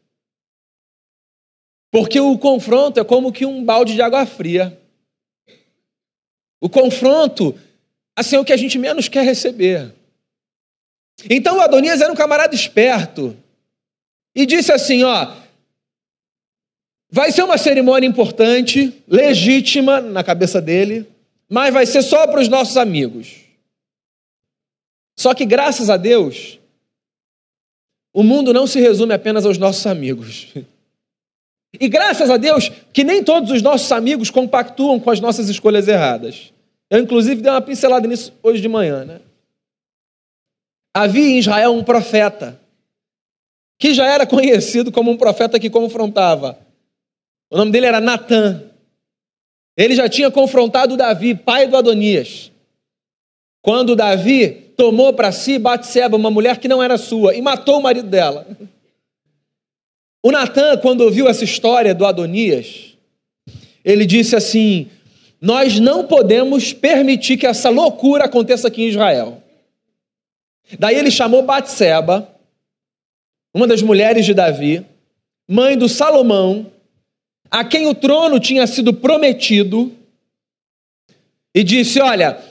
Porque 1.91 2.21
o 2.21 2.39
confronto 2.39 3.01
é 3.01 3.03
como 3.03 3.33
que 3.33 3.45
um 3.45 3.65
balde 3.65 3.95
de 3.95 4.01
água 4.01 4.25
fria. 4.25 4.81
O 6.61 6.69
confronto, 6.69 7.59
assim, 8.15 8.37
é 8.37 8.39
o 8.39 8.45
que 8.45 8.53
a 8.53 8.57
gente 8.57 8.79
menos 8.79 9.09
quer 9.09 9.25
receber. 9.25 9.93
Então 11.29 11.61
Adonias 11.61 12.01
era 12.01 12.13
um 12.13 12.17
camarada 12.17 12.55
esperto 12.55 13.37
e 14.33 14.47
disse 14.47 14.71
assim: 14.71 15.03
ó, 15.03 15.35
vai 17.11 17.33
ser 17.33 17.43
uma 17.43 17.59
cerimônia 17.59 18.07
importante, 18.07 18.95
legítima 19.09 20.01
na 20.01 20.23
cabeça 20.23 20.63
dele, 20.63 21.05
mas 21.49 21.75
vai 21.75 21.85
ser 21.85 22.03
só 22.03 22.29
para 22.29 22.41
os 22.41 22.49
nossos 22.49 22.77
amigos. 22.77 23.44
Só 25.17 25.35
que 25.35 25.45
graças 25.45 25.89
a 25.89 25.97
Deus, 25.97 26.59
o 28.13 28.23
mundo 28.23 28.53
não 28.53 28.67
se 28.67 28.81
resume 28.81 29.15
apenas 29.15 29.45
aos 29.45 29.59
nossos 29.59 29.87
amigos. 29.87 30.49
E 31.81 31.89
graças 31.89 32.31
a 32.31 32.37
Deus 32.37 32.71
que 32.93 33.03
nem 33.03 33.25
todos 33.25 33.51
os 33.51 33.61
nossos 33.61 33.91
amigos 33.91 34.31
compactuam 34.31 35.01
com 35.01 35.11
as 35.11 35.19
nossas 35.19 35.49
escolhas 35.49 35.89
erradas. 35.89 36.53
Eu, 36.89 37.01
inclusive, 37.01 37.43
dei 37.43 37.51
uma 37.51 37.61
pincelada 37.61 38.07
nisso 38.07 38.33
hoje 38.45 38.61
de 38.63 38.69
manhã. 38.69 39.05
Né? 39.05 39.21
Havia 40.95 41.31
em 41.31 41.39
Israel 41.41 41.73
um 41.73 41.83
profeta, 41.83 42.61
que 43.77 43.93
já 43.93 44.07
era 44.07 44.25
conhecido 44.27 44.93
como 44.93 45.11
um 45.11 45.17
profeta 45.17 45.59
que 45.59 45.69
confrontava. 45.69 46.57
O 47.51 47.57
nome 47.57 47.73
dele 47.73 47.87
era 47.87 48.01
Natã. 48.01 48.63
Ele 49.77 49.97
já 49.97 50.09
tinha 50.09 50.31
confrontado 50.31 50.97
Davi, 50.97 51.35
pai 51.35 51.67
do 51.67 51.77
Adonias. 51.77 52.53
Quando 53.61 53.97
Davi 53.97 54.64
tomou 54.77 55.13
para 55.13 55.33
si 55.33 55.59
Batseba, 55.59 56.17
uma 56.17 56.31
mulher 56.31 56.59
que 56.59 56.69
não 56.69 56.83
era 56.83 56.97
sua, 56.97 57.35
e 57.35 57.43
matou 57.43 57.79
o 57.79 57.83
marido 57.83 58.09
dela. 58.09 58.47
O 60.23 60.31
Natan, 60.31 60.79
quando 60.79 61.03
ouviu 61.03 61.29
essa 61.29 61.45
história 61.45 61.95
do 61.95 62.07
Adonias, 62.07 62.97
ele 63.85 64.07
disse 64.07 64.35
assim: 64.35 64.89
Nós 65.41 65.79
não 65.79 66.07
podemos 66.07 66.73
permitir 66.73 67.37
que 67.37 67.47
essa 67.47 67.69
loucura 67.69 68.25
aconteça 68.25 68.69
aqui 68.69 68.83
em 68.85 68.89
Israel. 68.89 69.43
Daí 70.79 70.97
ele 70.97 71.11
chamou 71.11 71.43
Batseba, 71.43 72.29
uma 73.53 73.67
das 73.67 73.83
mulheres 73.83 74.25
de 74.25 74.33
Davi, 74.33 74.85
mãe 75.47 75.77
do 75.77 75.89
Salomão, 75.89 76.73
a 77.51 77.63
quem 77.63 77.87
o 77.87 77.95
trono 77.95 78.41
tinha 78.41 78.67
sido 78.67 78.95
prometido, 78.95 79.93
e 81.55 81.63
disse: 81.63 82.01
Olha, 82.01 82.43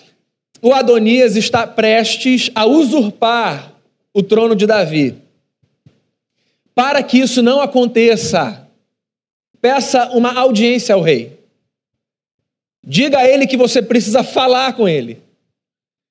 o 0.64 0.74
Adonias 0.74 1.36
está 1.36 1.68
prestes 1.68 2.50
a 2.56 2.66
usurpar 2.66 3.74
o 4.14 4.24
trono 4.24 4.56
de 4.56 4.66
Davi. 4.66 5.14
Para 6.74 7.04
que 7.04 7.20
isso 7.20 7.44
não 7.44 7.60
aconteça, 7.62 8.66
peça 9.60 10.10
uma 10.12 10.34
audiência 10.34 10.96
ao 10.96 11.02
rei. 11.02 11.38
Diga 12.82 13.20
a 13.20 13.28
ele 13.28 13.46
que 13.46 13.58
você 13.58 13.82
precisa 13.82 14.24
falar 14.24 14.72
com 14.72 14.88
ele. 14.88 15.22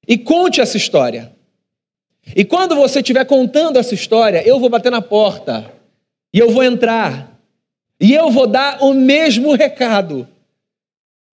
E 0.06 0.18
conte 0.18 0.60
essa 0.60 0.76
história. 0.76 1.32
E 2.36 2.44
quando 2.44 2.76
você 2.76 3.00
estiver 3.00 3.24
contando 3.24 3.78
essa 3.78 3.94
história, 3.94 4.46
eu 4.46 4.60
vou 4.60 4.68
bater 4.68 4.92
na 4.92 5.00
porta. 5.00 5.72
E 6.30 6.38
eu 6.38 6.50
vou 6.50 6.62
entrar. 6.62 7.38
E 7.98 8.12
eu 8.12 8.30
vou 8.30 8.46
dar 8.46 8.82
o 8.82 8.92
mesmo 8.92 9.54
recado. 9.54 10.28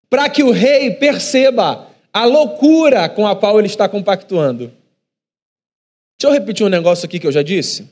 Para 0.10 0.28
que 0.28 0.44
o 0.44 0.52
rei 0.52 0.92
perceba 0.92 1.95
a 2.16 2.24
loucura 2.24 3.10
com 3.10 3.28
a 3.28 3.36
qual 3.36 3.60
ele 3.60 3.68
está 3.68 3.90
compactuando. 3.90 4.72
Deixa 6.18 6.30
eu 6.30 6.32
repetir 6.32 6.66
um 6.66 6.70
negócio 6.70 7.06
aqui 7.06 7.20
que 7.20 7.28
eu 7.28 7.32
já 7.32 7.42
disse. 7.42 7.90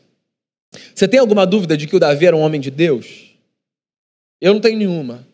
Você 0.95 1.09
tem 1.09 1.19
alguma 1.19 1.45
dúvida 1.45 1.75
de 1.75 1.85
que 1.85 1.95
o 1.97 1.99
Davi 1.99 2.25
era 2.25 2.37
um 2.37 2.39
homem 2.39 2.61
de 2.61 2.71
Deus? 2.71 3.35
Eu 4.39 4.53
não 4.53 4.61
tenho 4.61 4.77
nenhuma. 4.77 5.27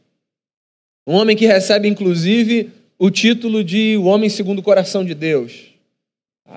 Um 1.05 1.13
homem 1.13 1.37
que 1.37 1.45
recebe, 1.45 1.87
inclusive, 1.87 2.71
o 2.97 3.11
título 3.11 3.63
de 3.63 3.95
o 3.95 4.05
homem 4.05 4.27
segundo 4.27 4.57
o 4.57 4.63
coração 4.63 5.05
de 5.05 5.13
Deus. 5.13 5.67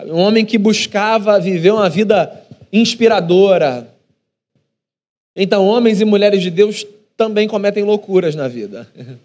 Um 0.06 0.16
homem 0.16 0.46
que 0.46 0.56
buscava 0.56 1.38
viver 1.38 1.72
uma 1.72 1.90
vida 1.90 2.46
inspiradora. 2.72 3.94
Então, 5.36 5.66
homens 5.66 6.00
e 6.00 6.06
mulheres 6.06 6.40
de 6.40 6.50
Deus 6.50 6.86
também 7.14 7.46
cometem 7.46 7.84
loucuras 7.84 8.34
na 8.34 8.48
vida. 8.48 8.90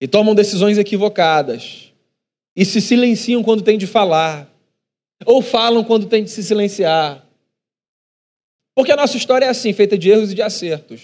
E 0.00 0.06
tomam 0.06 0.32
decisões 0.32 0.78
equivocadas. 0.78 1.87
E 2.58 2.64
se 2.64 2.80
silenciam 2.80 3.40
quando 3.44 3.62
tem 3.62 3.78
de 3.78 3.86
falar. 3.86 4.52
Ou 5.24 5.40
falam 5.40 5.84
quando 5.84 6.08
tem 6.08 6.24
de 6.24 6.30
se 6.30 6.42
silenciar. 6.42 7.24
Porque 8.74 8.90
a 8.90 8.96
nossa 8.96 9.16
história 9.16 9.46
é 9.46 9.48
assim, 9.48 9.72
feita 9.72 9.96
de 9.96 10.10
erros 10.10 10.32
e 10.32 10.34
de 10.34 10.42
acertos. 10.42 11.02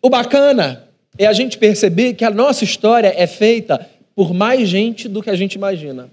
O 0.00 0.08
bacana 0.08 0.88
é 1.18 1.26
a 1.26 1.32
gente 1.32 1.58
perceber 1.58 2.14
que 2.14 2.24
a 2.24 2.30
nossa 2.30 2.62
história 2.62 3.12
é 3.16 3.26
feita 3.26 3.90
por 4.14 4.32
mais 4.32 4.68
gente 4.68 5.08
do 5.08 5.20
que 5.20 5.30
a 5.30 5.34
gente 5.34 5.54
imagina. 5.54 6.08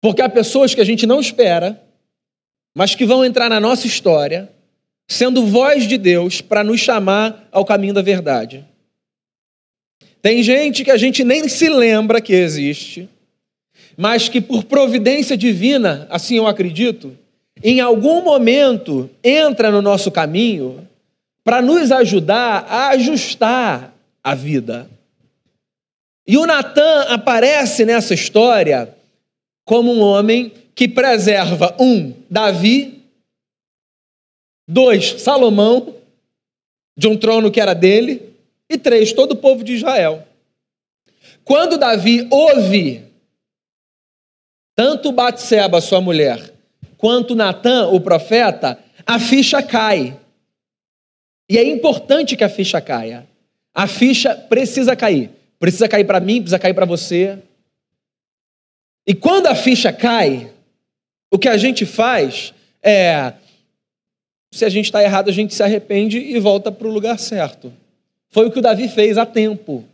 Porque 0.00 0.22
há 0.22 0.28
pessoas 0.30 0.74
que 0.74 0.80
a 0.80 0.84
gente 0.84 1.06
não 1.06 1.20
espera, 1.20 1.86
mas 2.74 2.94
que 2.94 3.04
vão 3.04 3.22
entrar 3.22 3.50
na 3.50 3.60
nossa 3.60 3.86
história, 3.86 4.50
sendo 5.06 5.44
voz 5.44 5.86
de 5.86 5.98
Deus 5.98 6.40
para 6.40 6.64
nos 6.64 6.80
chamar 6.80 7.46
ao 7.52 7.62
caminho 7.62 7.92
da 7.92 8.00
verdade. 8.00 8.66
Tem 10.22 10.42
gente 10.42 10.84
que 10.84 10.90
a 10.90 10.96
gente 10.96 11.24
nem 11.24 11.48
se 11.48 11.68
lembra 11.68 12.20
que 12.20 12.32
existe, 12.32 13.08
mas 13.96 14.28
que 14.28 14.40
por 14.40 14.64
providência 14.64 15.36
divina, 15.36 16.06
assim 16.10 16.36
eu 16.36 16.46
acredito, 16.46 17.16
em 17.62 17.80
algum 17.80 18.22
momento 18.22 19.10
entra 19.22 19.70
no 19.70 19.82
nosso 19.82 20.10
caminho 20.10 20.86
para 21.44 21.62
nos 21.62 21.90
ajudar 21.90 22.66
a 22.68 22.88
ajustar 22.90 23.94
a 24.22 24.34
vida. 24.34 24.88
E 26.26 26.36
o 26.36 26.46
Natan 26.46 27.02
aparece 27.08 27.84
nessa 27.84 28.14
história 28.14 28.94
como 29.64 29.92
um 29.92 30.00
homem 30.00 30.52
que 30.74 30.86
preserva 30.88 31.74
um, 31.78 32.14
Davi, 32.30 33.02
dois, 34.68 35.22
Salomão, 35.22 35.94
de 36.96 37.08
um 37.08 37.16
trono 37.16 37.50
que 37.50 37.60
era 37.60 37.74
dele, 37.74 38.29
e 38.70 38.78
três, 38.78 39.12
todo 39.12 39.32
o 39.32 39.36
povo 39.36 39.64
de 39.64 39.74
Israel. 39.74 40.26
Quando 41.44 41.76
Davi 41.76 42.28
ouve 42.30 43.04
tanto 44.76 45.10
Batseba, 45.10 45.80
sua 45.80 46.00
mulher, 46.00 46.54
quanto 46.96 47.34
Natan, 47.34 47.88
o 47.88 48.00
profeta, 48.00 48.78
a 49.04 49.18
ficha 49.18 49.60
cai. 49.62 50.18
E 51.50 51.58
é 51.58 51.64
importante 51.64 52.36
que 52.36 52.44
a 52.44 52.48
ficha 52.48 52.80
caia. 52.80 53.26
A 53.74 53.88
ficha 53.88 54.34
precisa 54.34 54.94
cair. 54.94 55.30
Precisa 55.58 55.88
cair 55.88 56.04
para 56.04 56.20
mim, 56.20 56.36
precisa 56.36 56.58
cair 56.58 56.72
para 56.72 56.86
você. 56.86 57.38
E 59.06 59.14
quando 59.14 59.48
a 59.48 59.54
ficha 59.54 59.92
cai, 59.92 60.52
o 61.30 61.38
que 61.38 61.48
a 61.48 61.56
gente 61.56 61.84
faz 61.84 62.54
é. 62.82 63.34
Se 64.52 64.64
a 64.64 64.68
gente 64.68 64.86
está 64.86 65.02
errado, 65.02 65.28
a 65.28 65.32
gente 65.32 65.54
se 65.54 65.62
arrepende 65.62 66.18
e 66.18 66.38
volta 66.40 66.72
para 66.72 66.86
o 66.86 66.90
lugar 66.90 67.18
certo. 67.18 67.72
Foi 68.30 68.46
o 68.46 68.52
que 68.52 68.58
o 68.58 68.62
Davi 68.62 68.88
fez 68.88 69.18
há 69.18 69.26
tempo. 69.26 69.84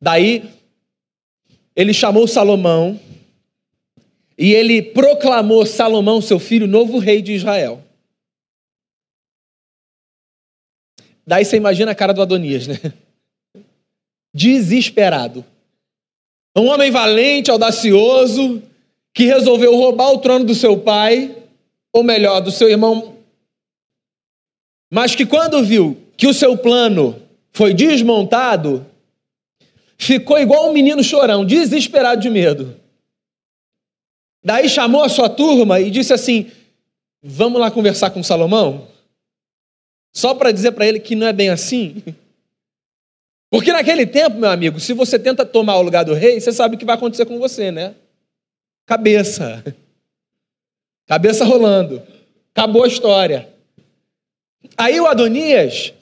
Daí, 0.00 0.48
ele 1.74 1.94
chamou 1.94 2.28
Salomão 2.28 3.00
e 4.36 4.52
ele 4.52 4.82
proclamou 4.82 5.64
Salomão, 5.64 6.20
seu 6.20 6.38
filho, 6.38 6.66
novo 6.66 6.98
rei 6.98 7.22
de 7.22 7.32
Israel. 7.32 7.82
Daí 11.26 11.44
você 11.44 11.56
imagina 11.56 11.92
a 11.92 11.94
cara 11.94 12.12
do 12.12 12.20
Adonias, 12.20 12.66
né? 12.66 12.78
Desesperado. 14.34 15.44
Um 16.54 16.66
homem 16.66 16.90
valente, 16.90 17.50
audacioso, 17.50 18.62
que 19.14 19.24
resolveu 19.24 19.74
roubar 19.74 20.12
o 20.12 20.18
trono 20.18 20.44
do 20.44 20.54
seu 20.54 20.78
pai, 20.78 21.34
ou 21.92 22.02
melhor, 22.02 22.40
do 22.40 22.50
seu 22.50 22.68
irmão, 22.68 23.13
mas 24.94 25.16
que 25.16 25.26
quando 25.26 25.60
viu 25.64 26.00
que 26.16 26.28
o 26.28 26.32
seu 26.32 26.56
plano 26.56 27.20
foi 27.50 27.74
desmontado, 27.74 28.86
ficou 29.98 30.38
igual 30.38 30.70
um 30.70 30.72
menino 30.72 31.02
chorão, 31.02 31.44
desesperado 31.44 32.22
de 32.22 32.30
medo. 32.30 32.76
Daí 34.44 34.68
chamou 34.68 35.02
a 35.02 35.08
sua 35.08 35.28
turma 35.28 35.80
e 35.80 35.90
disse 35.90 36.12
assim: 36.12 36.48
Vamos 37.20 37.60
lá 37.60 37.72
conversar 37.72 38.10
com 38.10 38.22
Salomão? 38.22 38.86
Só 40.12 40.32
para 40.32 40.52
dizer 40.52 40.70
para 40.70 40.86
ele 40.86 41.00
que 41.00 41.16
não 41.16 41.26
é 41.26 41.32
bem 41.32 41.48
assim. 41.48 42.00
Porque 43.50 43.72
naquele 43.72 44.06
tempo, 44.06 44.38
meu 44.38 44.50
amigo, 44.50 44.78
se 44.78 44.92
você 44.92 45.18
tenta 45.18 45.44
tomar 45.44 45.76
o 45.76 45.82
lugar 45.82 46.04
do 46.04 46.14
rei, 46.14 46.40
você 46.40 46.52
sabe 46.52 46.76
o 46.76 46.78
que 46.78 46.84
vai 46.84 46.94
acontecer 46.94 47.26
com 47.26 47.40
você, 47.40 47.72
né? 47.72 47.96
Cabeça. 48.86 49.64
Cabeça 51.04 51.44
rolando. 51.44 52.00
Acabou 52.54 52.84
a 52.84 52.88
história. 52.88 53.53
Aí 54.76 55.00
o 55.00 55.06
Adonias 55.06 55.92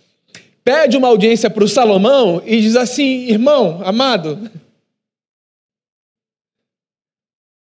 pede 0.65 0.97
uma 0.97 1.09
audiência 1.09 1.51
para 1.51 1.65
o 1.65 1.69
Salomão 1.69 2.43
e 2.45 2.61
diz 2.61 2.77
assim: 2.77 3.27
irmão, 3.29 3.83
amado. 3.85 4.51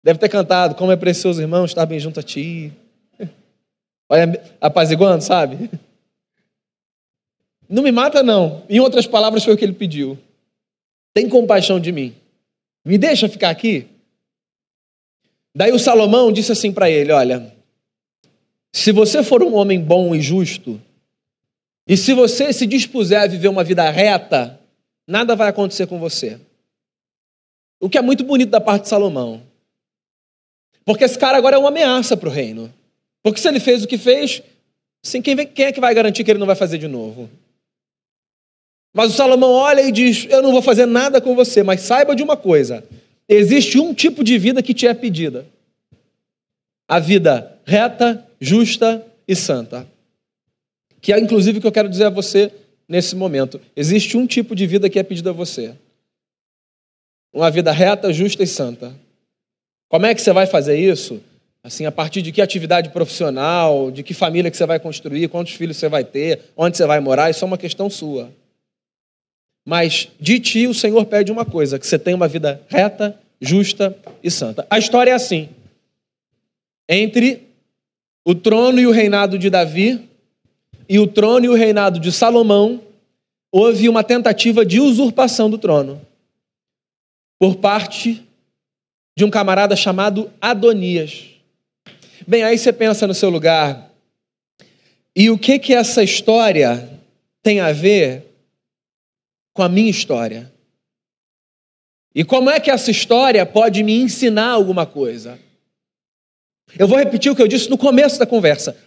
Deve 0.03 0.19
ter 0.19 0.29
cantado, 0.29 0.75
como 0.75 0.91
é 0.91 0.95
precioso, 0.95 1.41
irmão, 1.41 1.63
estar 1.63 1.85
bem 1.85 1.99
junto 1.99 2.19
a 2.19 2.23
ti. 2.23 2.73
Olha, 4.09 4.43
apaziguando, 4.59 5.23
sabe? 5.23 5.69
Não 7.69 7.83
me 7.83 7.91
mata, 7.91 8.21
não. 8.21 8.65
Em 8.67 8.79
outras 8.79 9.07
palavras, 9.07 9.43
foi 9.45 9.53
o 9.53 9.57
que 9.57 9.63
ele 9.63 9.73
pediu. 9.73 10.17
Tem 11.13 11.29
compaixão 11.29 11.79
de 11.79 11.91
mim. 11.91 12.15
Me 12.83 12.97
deixa 12.97 13.29
ficar 13.29 13.49
aqui. 13.49 13.87
Daí 15.55 15.71
o 15.71 15.79
Salomão 15.79 16.31
disse 16.31 16.51
assim 16.51 16.73
para 16.73 16.89
ele: 16.89 17.11
Olha, 17.11 17.55
se 18.71 18.91
você 18.91 19.23
for 19.23 19.43
um 19.43 19.53
homem 19.55 19.79
bom 19.81 20.15
e 20.15 20.21
justo, 20.21 20.81
e 21.87 21.97
se 21.97 22.13
você 22.13 22.53
se 22.53 22.65
dispuser 22.65 23.21
a 23.21 23.27
viver 23.27 23.47
uma 23.47 23.63
vida 23.63 23.89
reta, 23.89 24.59
nada 25.07 25.35
vai 25.35 25.49
acontecer 25.49 25.87
com 25.87 25.99
você. 25.99 26.39
O 27.79 27.89
que 27.89 27.97
é 27.97 28.01
muito 28.01 28.23
bonito 28.23 28.49
da 28.49 28.61
parte 28.61 28.83
de 28.83 28.89
Salomão. 28.89 29.41
Porque 30.85 31.03
esse 31.03 31.17
cara 31.17 31.37
agora 31.37 31.55
é 31.55 31.59
uma 31.59 31.69
ameaça 31.69 32.15
para 32.15 32.29
o 32.29 32.31
reino. 32.31 32.73
Porque 33.23 33.39
se 33.39 33.47
ele 33.47 33.59
fez 33.59 33.83
o 33.83 33.87
que 33.87 33.97
fez, 33.97 34.41
assim, 35.03 35.21
quem, 35.21 35.35
quem 35.47 35.65
é 35.65 35.71
que 35.71 35.81
vai 35.81 35.93
garantir 35.93 36.23
que 36.23 36.31
ele 36.31 36.39
não 36.39 36.47
vai 36.47 36.55
fazer 36.55 36.77
de 36.77 36.87
novo? 36.87 37.29
Mas 38.93 39.11
o 39.11 39.15
Salomão 39.15 39.51
olha 39.51 39.81
e 39.81 39.91
diz: 39.91 40.27
Eu 40.29 40.41
não 40.41 40.51
vou 40.51 40.61
fazer 40.61 40.85
nada 40.85 41.21
com 41.21 41.35
você, 41.35 41.63
mas 41.63 41.81
saiba 41.81 42.15
de 42.15 42.23
uma 42.23 42.35
coisa: 42.35 42.83
existe 43.27 43.79
um 43.79 43.93
tipo 43.93 44.23
de 44.23 44.37
vida 44.37 44.61
que 44.61 44.73
te 44.73 44.87
é 44.87 44.93
pedida. 44.93 45.45
A 46.87 46.99
vida 46.99 47.59
reta, 47.65 48.27
justa 48.41 49.05
e 49.27 49.35
santa. 49.35 49.87
Que 50.99 51.13
é 51.13 51.19
inclusive 51.19 51.59
o 51.59 51.61
que 51.61 51.67
eu 51.67 51.71
quero 51.71 51.87
dizer 51.87 52.05
a 52.05 52.09
você 52.09 52.51
nesse 52.87 53.15
momento. 53.15 53.61
Existe 53.75 54.17
um 54.17 54.25
tipo 54.25 54.55
de 54.55 54.65
vida 54.65 54.89
que 54.89 54.97
é 54.97 55.03
pedido 55.03 55.29
a 55.29 55.33
você. 55.33 55.75
Uma 57.31 57.51
vida 57.51 57.71
reta, 57.71 58.11
justa 58.11 58.43
e 58.43 58.47
santa. 58.47 58.93
Como 59.87 60.05
é 60.05 60.15
que 60.15 60.21
você 60.21 60.33
vai 60.33 60.47
fazer 60.47 60.77
isso? 60.77 61.21
Assim, 61.63 61.85
a 61.85 61.91
partir 61.91 62.23
de 62.23 62.31
que 62.31 62.41
atividade 62.41 62.89
profissional, 62.89 63.91
de 63.91 64.01
que 64.01 64.13
família 64.13 64.49
que 64.49 64.57
você 64.57 64.65
vai 64.65 64.79
construir, 64.79 65.27
quantos 65.27 65.53
filhos 65.53 65.77
você 65.77 65.87
vai 65.87 66.03
ter, 66.03 66.41
onde 66.57 66.75
você 66.75 66.85
vai 66.87 66.99
morar, 66.99 67.29
isso 67.29 67.45
é 67.45 67.47
uma 67.47 67.57
questão 67.57 67.89
sua. 67.89 68.31
Mas 69.63 70.09
de 70.19 70.39
ti 70.39 70.65
o 70.65 70.73
Senhor 70.73 71.05
pede 71.05 71.31
uma 71.31 71.45
coisa: 71.45 71.77
que 71.77 71.85
você 71.85 71.99
tenha 71.99 72.15
uma 72.15 72.27
vida 72.27 72.61
reta, 72.67 73.17
justa 73.39 73.95
e 74.23 74.31
santa. 74.31 74.65
A 74.69 74.79
história 74.79 75.11
é 75.11 75.13
assim: 75.13 75.49
entre 76.89 77.50
o 78.25 78.35
trono 78.35 78.79
e 78.79 78.87
o 78.87 78.91
reinado 78.91 79.37
de 79.37 79.49
Davi 79.49 80.09
e 80.87 80.99
o 80.99 81.07
trono 81.07 81.45
e 81.45 81.49
o 81.49 81.53
reinado 81.53 81.99
de 81.99 82.11
Salomão, 82.11 82.81
houve 83.49 83.87
uma 83.87 84.03
tentativa 84.03 84.65
de 84.65 84.79
usurpação 84.79 85.49
do 85.49 85.57
trono 85.57 86.01
por 87.39 87.55
parte 87.55 88.21
de 89.17 89.23
um 89.23 89.29
camarada 89.29 89.75
chamado 89.75 90.29
Adonias. 90.41 91.29
Bem, 92.27 92.43
aí 92.43 92.57
você 92.57 92.73
pensa 92.73 93.07
no 93.07 93.13
seu 93.13 93.29
lugar, 93.29 93.89
e 95.15 95.29
o 95.29 95.37
que 95.37 95.59
que 95.59 95.73
essa 95.73 96.03
história 96.03 96.89
tem 97.41 97.59
a 97.59 97.71
ver 97.71 98.25
com 99.53 99.63
a 99.63 99.69
minha 99.69 99.89
história. 99.89 100.51
E 102.13 102.23
como 102.23 102.49
é 102.49 102.59
que 102.59 102.69
essa 102.69 102.91
história 102.91 103.45
pode 103.45 103.83
me 103.83 103.93
ensinar 103.93 104.49
alguma 104.49 104.85
coisa? 104.85 105.39
Eu 106.77 106.87
vou 106.87 106.97
repetir 106.97 107.31
o 107.31 107.35
que 107.35 107.41
eu 107.41 107.47
disse 107.47 107.69
no 107.69 107.77
começo 107.77 108.17
da 108.19 108.25
conversa. 108.25 108.77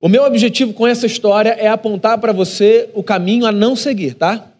O 0.00 0.08
meu 0.08 0.24
objetivo 0.24 0.72
com 0.72 0.86
essa 0.86 1.06
história 1.06 1.50
é 1.50 1.68
apontar 1.68 2.18
para 2.18 2.32
você 2.32 2.90
o 2.94 3.02
caminho 3.02 3.46
a 3.46 3.52
não 3.52 3.74
seguir, 3.74 4.14
tá? 4.14 4.52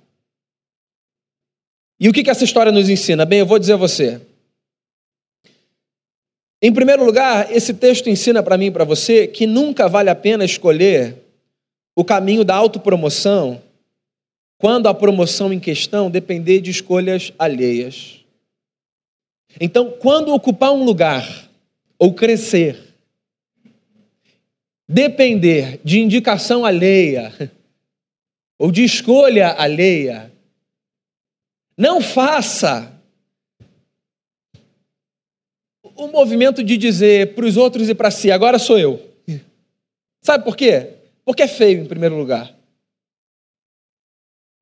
E 2.01 2.09
o 2.09 2.13
que, 2.13 2.23
que 2.23 2.31
essa 2.31 2.45
história 2.45 2.73
nos 2.73 2.89
ensina? 2.89 3.25
Bem, 3.25 3.41
eu 3.41 3.47
vou 3.47 3.59
dizer 3.59 3.75
a 3.75 3.77
você. 3.77 4.21
Em 6.61 6.73
primeiro 6.73 7.05
lugar, 7.05 7.51
esse 7.55 7.75
texto 7.75 8.09
ensina 8.09 8.43
para 8.43 8.57
mim 8.57 8.67
e 8.67 8.71
para 8.71 8.85
você 8.85 9.27
que 9.27 9.47
nunca 9.47 9.89
vale 9.89 10.11
a 10.11 10.15
pena 10.15 10.45
escolher 10.45 11.15
o 11.95 12.05
caminho 12.05 12.45
da 12.45 12.55
autopromoção 12.55 13.63
quando 14.59 14.87
a 14.89 14.95
promoção 14.95 15.53
em 15.53 15.61
questão 15.61 16.11
depender 16.11 16.61
de 16.61 16.71
escolhas 16.71 17.33
alheias. 17.39 18.25
Então, 19.61 19.91
quando 20.01 20.33
ocupar 20.35 20.73
um 20.73 20.83
lugar 20.83 21.46
ou 21.99 22.15
crescer, 22.15 22.95
depender 24.89 25.81
de 25.85 26.01
indicação 26.01 26.65
alheia 26.65 27.33
ou 28.59 28.71
de 28.71 28.85
escolha 28.85 29.55
alheia, 29.59 30.33
não 31.77 32.01
faça 32.01 32.93
o 35.83 36.07
movimento 36.09 36.63
de 36.63 36.77
dizer 36.77 37.35
para 37.35 37.47
os 37.47 37.57
outros 37.57 37.89
e 37.89 37.95
para 37.95 38.11
si, 38.11 38.31
agora 38.31 38.59
sou 38.59 38.79
eu. 38.79 39.03
Sabe 40.21 40.45
por 40.45 40.57
quê? 40.57 40.95
Porque 41.25 41.43
é 41.43 41.49
feio, 41.49 41.83
em 41.83 41.87
primeiro 41.87 42.17
lugar. 42.17 42.55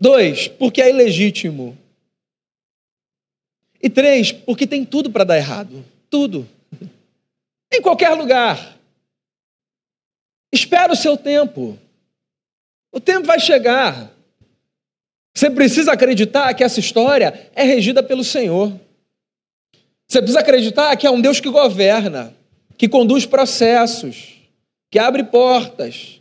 Dois, 0.01 0.49
porque 0.49 0.81
é 0.83 0.91
ilegítimo. 0.91 1.77
E 3.83 3.91
três, 3.91 4.33
porque 4.33 4.67
tem 4.67 4.85
tudo 4.85 5.11
para 5.11 5.25
dar 5.25 5.37
errado. 5.37 5.85
Tudo. 6.09 6.49
Em 7.75 7.83
qualquer 7.83 8.11
lugar. 8.11 8.79
Espera 10.53 10.93
o 10.93 10.97
seu 10.97 11.17
tempo. 11.17 11.77
O 12.93 13.01
tempo 13.01 13.27
vai 13.27 13.41
chegar. 13.41 14.13
Você 15.35 15.51
precisa 15.51 15.93
acreditar 15.93 16.55
que 16.55 16.63
essa 16.63 16.79
história 16.79 17.51
é 17.53 17.65
regida 17.65 18.01
pelo 18.01 18.23
Senhor. 18.23 18.73
Você 20.07 20.19
precisa 20.21 20.39
acreditar 20.39 20.95
que 20.97 21.05
é 21.05 21.11
um 21.11 21.21
Deus 21.21 21.41
que 21.41 21.51
governa, 21.51 22.33
que 22.79 22.89
conduz 22.89 23.27
processos, 23.27 24.35
que 24.89 24.99
abre 25.01 25.25
portas, 25.25 26.21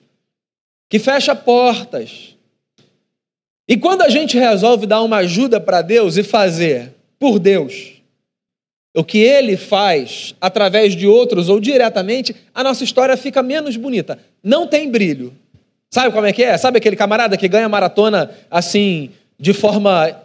que 0.90 0.98
fecha 0.98 1.36
portas. 1.36 2.36
E 3.68 3.78
quando 3.78 4.02
a 4.02 4.10
gente 4.10 4.40
resolve 4.40 4.88
dar 4.88 5.04
uma 5.04 5.18
ajuda 5.18 5.60
para 5.60 5.84
Deus 5.84 6.18
e 6.18 6.24
fazer 6.24 6.96
por 7.20 7.38
Deus 7.38 8.03
o 8.94 9.04
que 9.04 9.18
Ele 9.18 9.58
faz 9.58 10.36
através 10.40 10.96
de 10.96 11.08
outros 11.08 11.50
ou 11.50 11.60
diretamente, 11.60 12.36
a 12.54 12.64
nossa 12.64 12.84
história 12.84 13.18
fica 13.18 13.42
menos 13.42 13.76
bonita. 13.76 14.20
Não 14.44 14.68
tem 14.68 14.90
brilho. 14.90 15.34
Sabe 15.90 16.14
como 16.14 16.28
é 16.28 16.34
que 16.34 16.44
é? 16.44 16.58
Sabe 16.58 16.78
aquele 16.78 16.96
camarada 16.96 17.38
que 17.38 17.48
ganha 17.48 17.68
maratona 17.68 18.32
assim, 18.50 19.12
de 19.40 19.54
forma 19.54 20.24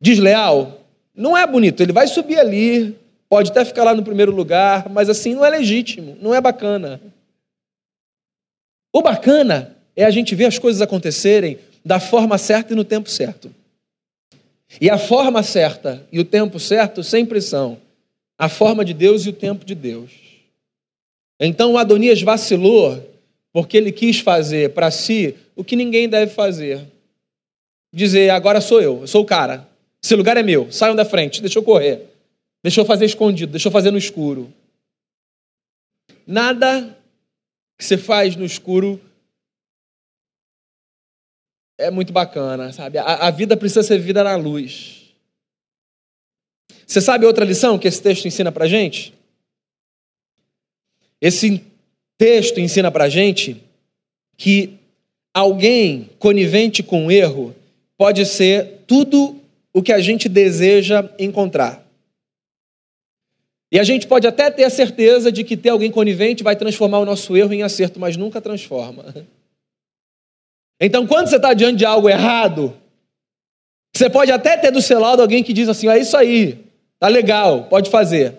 desleal? 0.00 0.80
Não 1.14 1.36
é 1.36 1.46
bonito. 1.46 1.82
Ele 1.82 1.92
vai 1.92 2.06
subir 2.06 2.38
ali, 2.38 2.96
pode 3.28 3.50
até 3.50 3.64
ficar 3.64 3.84
lá 3.84 3.94
no 3.94 4.02
primeiro 4.02 4.32
lugar, 4.32 4.88
mas 4.90 5.08
assim 5.08 5.34
não 5.34 5.44
é 5.44 5.50
legítimo, 5.50 6.16
não 6.20 6.34
é 6.34 6.40
bacana. 6.40 7.00
O 8.92 9.02
bacana 9.02 9.76
é 9.96 10.04
a 10.04 10.10
gente 10.10 10.34
ver 10.34 10.46
as 10.46 10.58
coisas 10.58 10.82
acontecerem 10.82 11.58
da 11.84 11.98
forma 11.98 12.36
certa 12.36 12.72
e 12.72 12.76
no 12.76 12.84
tempo 12.84 13.08
certo. 13.08 13.54
E 14.80 14.90
a 14.90 14.98
forma 14.98 15.42
certa 15.42 16.06
e 16.12 16.20
o 16.20 16.24
tempo 16.24 16.60
certo 16.60 17.02
sempre 17.02 17.40
são 17.40 17.78
a 18.40 18.48
forma 18.48 18.82
de 18.86 18.94
Deus 18.94 19.26
e 19.26 19.28
o 19.28 19.34
tempo 19.34 19.66
de 19.66 19.74
Deus. 19.74 20.12
Então 21.38 21.76
Adonias 21.76 22.22
vacilou 22.22 23.06
porque 23.52 23.76
ele 23.76 23.92
quis 23.92 24.20
fazer 24.20 24.70
para 24.70 24.90
si 24.90 25.36
o 25.54 25.62
que 25.62 25.76
ninguém 25.76 26.08
deve 26.08 26.32
fazer. 26.32 26.80
Dizer, 27.92 28.30
agora 28.30 28.62
sou 28.62 28.80
eu, 28.80 29.02
eu 29.02 29.06
sou 29.06 29.22
o 29.22 29.26
cara. 29.26 29.68
Esse 30.02 30.16
lugar 30.16 30.38
é 30.38 30.42
meu, 30.42 30.72
saiam 30.72 30.96
da 30.96 31.04
frente, 31.04 31.42
deixa 31.42 31.58
eu 31.58 31.62
correr. 31.62 32.08
Deixa 32.62 32.80
eu 32.80 32.86
fazer 32.86 33.04
escondido, 33.04 33.52
deixa 33.52 33.68
eu 33.68 33.72
fazer 33.72 33.90
no 33.90 33.98
escuro. 33.98 34.50
Nada 36.26 36.96
que 37.76 37.84
você 37.84 37.98
faz 37.98 38.36
no 38.36 38.44
escuro 38.46 38.98
é 41.76 41.90
muito 41.90 42.10
bacana, 42.10 42.72
sabe? 42.72 42.96
A, 42.96 43.26
a 43.26 43.30
vida 43.30 43.54
precisa 43.54 43.82
ser 43.82 43.98
vivida 43.98 44.24
na 44.24 44.34
luz. 44.36 44.99
Você 46.90 47.00
sabe 47.00 47.24
outra 47.24 47.44
lição 47.44 47.78
que 47.78 47.86
esse 47.86 48.02
texto 48.02 48.26
ensina 48.26 48.50
para 48.50 48.66
gente? 48.66 49.14
Esse 51.20 51.64
texto 52.18 52.58
ensina 52.58 52.90
para 52.90 53.08
gente 53.08 53.62
que 54.36 54.76
alguém 55.32 56.10
conivente 56.18 56.82
com 56.82 57.06
o 57.06 57.10
erro 57.12 57.54
pode 57.96 58.26
ser 58.26 58.80
tudo 58.88 59.40
o 59.72 59.84
que 59.84 59.92
a 59.92 60.00
gente 60.00 60.28
deseja 60.28 61.08
encontrar. 61.16 61.86
E 63.70 63.78
a 63.78 63.84
gente 63.84 64.08
pode 64.08 64.26
até 64.26 64.50
ter 64.50 64.64
a 64.64 64.70
certeza 64.70 65.30
de 65.30 65.44
que 65.44 65.56
ter 65.56 65.68
alguém 65.68 65.92
conivente 65.92 66.42
vai 66.42 66.56
transformar 66.56 66.98
o 66.98 67.06
nosso 67.06 67.36
erro 67.36 67.52
em 67.52 67.62
acerto, 67.62 68.00
mas 68.00 68.16
nunca 68.16 68.40
transforma. 68.40 69.14
Então, 70.80 71.06
quando 71.06 71.28
você 71.28 71.36
está 71.36 71.54
diante 71.54 71.76
de 71.76 71.84
algo 71.84 72.08
errado, 72.08 72.76
você 73.94 74.10
pode 74.10 74.32
até 74.32 74.56
ter 74.56 74.72
do 74.72 74.82
seu 74.82 74.98
lado 74.98 75.22
alguém 75.22 75.44
que 75.44 75.52
diz 75.52 75.68
assim: 75.68 75.86
é 75.86 75.96
isso 75.96 76.16
aí, 76.16 76.69
tá 77.00 77.08
legal, 77.08 77.64
pode 77.64 77.90
fazer. 77.90 78.36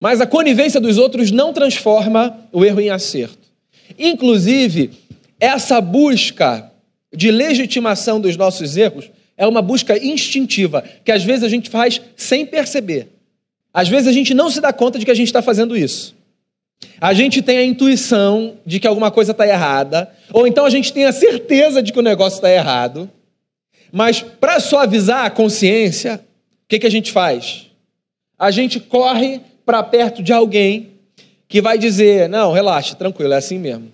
Mas 0.00 0.20
a 0.20 0.26
conivência 0.26 0.80
dos 0.80 0.96
outros 0.96 1.30
não 1.30 1.52
transforma 1.52 2.38
o 2.52 2.64
erro 2.64 2.80
em 2.80 2.90
acerto. 2.90 3.38
Inclusive, 3.98 4.90
essa 5.40 5.80
busca 5.80 6.70
de 7.12 7.30
legitimação 7.30 8.20
dos 8.20 8.36
nossos 8.36 8.76
erros 8.76 9.10
é 9.36 9.46
uma 9.46 9.62
busca 9.62 9.96
instintiva, 9.98 10.84
que 11.04 11.10
às 11.10 11.24
vezes 11.24 11.42
a 11.42 11.48
gente 11.48 11.68
faz 11.68 12.00
sem 12.14 12.46
perceber. 12.46 13.08
Às 13.72 13.88
vezes 13.88 14.06
a 14.06 14.12
gente 14.12 14.34
não 14.34 14.50
se 14.50 14.60
dá 14.60 14.72
conta 14.72 14.98
de 14.98 15.04
que 15.04 15.10
a 15.10 15.14
gente 15.14 15.28
está 15.28 15.42
fazendo 15.42 15.76
isso. 15.76 16.14
A 17.00 17.12
gente 17.12 17.42
tem 17.42 17.58
a 17.58 17.64
intuição 17.64 18.54
de 18.64 18.78
que 18.78 18.86
alguma 18.86 19.10
coisa 19.10 19.32
está 19.32 19.46
errada, 19.46 20.10
ou 20.32 20.46
então 20.46 20.64
a 20.64 20.70
gente 20.70 20.92
tem 20.92 21.04
a 21.04 21.12
certeza 21.12 21.82
de 21.82 21.92
que 21.92 21.98
o 21.98 22.02
negócio 22.02 22.36
está 22.36 22.50
errado, 22.50 23.10
mas 23.92 24.22
para 24.22 24.60
suavizar 24.60 25.24
a 25.24 25.30
consciência, 25.30 26.20
que, 26.70 26.78
que 26.78 26.86
a 26.86 26.90
gente 26.90 27.10
faz? 27.10 27.66
A 28.38 28.52
gente 28.52 28.78
corre 28.78 29.40
para 29.66 29.82
perto 29.82 30.22
de 30.22 30.32
alguém 30.32 30.92
que 31.48 31.60
vai 31.60 31.76
dizer: 31.76 32.28
não, 32.28 32.52
relaxa, 32.52 32.94
tranquilo, 32.94 33.32
é 33.32 33.36
assim 33.36 33.58
mesmo. 33.58 33.90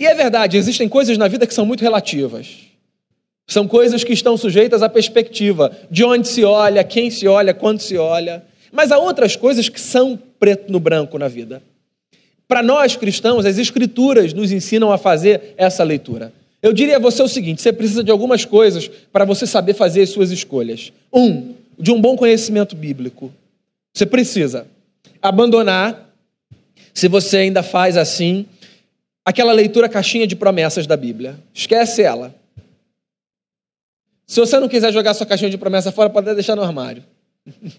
E 0.00 0.06
é 0.06 0.14
verdade, 0.14 0.56
existem 0.56 0.88
coisas 0.88 1.18
na 1.18 1.26
vida 1.26 1.44
que 1.44 1.52
são 1.52 1.66
muito 1.66 1.80
relativas. 1.80 2.60
São 3.48 3.66
coisas 3.66 4.04
que 4.04 4.12
estão 4.12 4.36
sujeitas 4.36 4.82
à 4.82 4.88
perspectiva, 4.88 5.76
de 5.90 6.04
onde 6.04 6.28
se 6.28 6.44
olha, 6.44 6.84
quem 6.84 7.10
se 7.10 7.26
olha, 7.26 7.52
quando 7.52 7.80
se 7.80 7.96
olha. 7.96 8.44
Mas 8.70 8.92
há 8.92 8.98
outras 8.98 9.34
coisas 9.34 9.68
que 9.68 9.80
são 9.80 10.16
preto 10.38 10.70
no 10.70 10.78
branco 10.78 11.18
na 11.18 11.26
vida. 11.26 11.60
Para 12.46 12.62
nós 12.62 12.94
cristãos, 12.94 13.44
as 13.44 13.58
escrituras 13.58 14.32
nos 14.32 14.52
ensinam 14.52 14.92
a 14.92 14.98
fazer 14.98 15.54
essa 15.56 15.82
leitura. 15.82 16.32
Eu 16.60 16.72
diria 16.72 16.96
a 16.96 17.00
você 17.00 17.22
o 17.22 17.28
seguinte: 17.28 17.62
você 17.62 17.72
precisa 17.72 18.02
de 18.02 18.10
algumas 18.10 18.44
coisas 18.44 18.88
para 19.12 19.24
você 19.24 19.46
saber 19.46 19.74
fazer 19.74 20.02
as 20.02 20.10
suas 20.10 20.30
escolhas. 20.30 20.92
Um, 21.12 21.54
de 21.78 21.92
um 21.92 22.00
bom 22.00 22.16
conhecimento 22.16 22.74
bíblico. 22.74 23.32
Você 23.94 24.04
precisa 24.04 24.66
abandonar, 25.22 26.12
se 26.92 27.08
você 27.08 27.38
ainda 27.38 27.62
faz 27.62 27.96
assim, 27.96 28.46
aquela 29.24 29.52
leitura 29.52 29.88
caixinha 29.88 30.26
de 30.26 30.34
promessas 30.34 30.86
da 30.86 30.96
Bíblia. 30.96 31.38
Esquece 31.54 32.02
ela. 32.02 32.34
Se 34.26 34.40
você 34.40 34.58
não 34.58 34.68
quiser 34.68 34.92
jogar 34.92 35.14
sua 35.14 35.26
caixinha 35.26 35.50
de 35.50 35.56
promessa 35.56 35.90
fora, 35.90 36.10
pode 36.10 36.34
deixar 36.34 36.54
no 36.54 36.62
armário. 36.62 37.02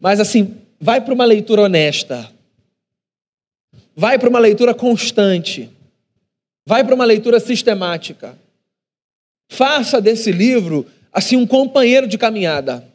Mas 0.00 0.18
assim, 0.18 0.56
vai 0.80 1.00
para 1.00 1.14
uma 1.14 1.24
leitura 1.24 1.62
honesta. 1.62 2.30
Vai 3.94 4.18
para 4.18 4.28
uma 4.28 4.38
leitura 4.38 4.74
constante. 4.74 5.70
Vai 6.66 6.84
para 6.84 6.94
uma 6.94 7.04
leitura 7.04 7.40
sistemática. 7.40 8.38
Faça 9.50 10.00
desse 10.00 10.30
livro 10.30 10.86
assim 11.12 11.36
um 11.36 11.46
companheiro 11.46 12.06
de 12.06 12.16
caminhada. 12.16 12.86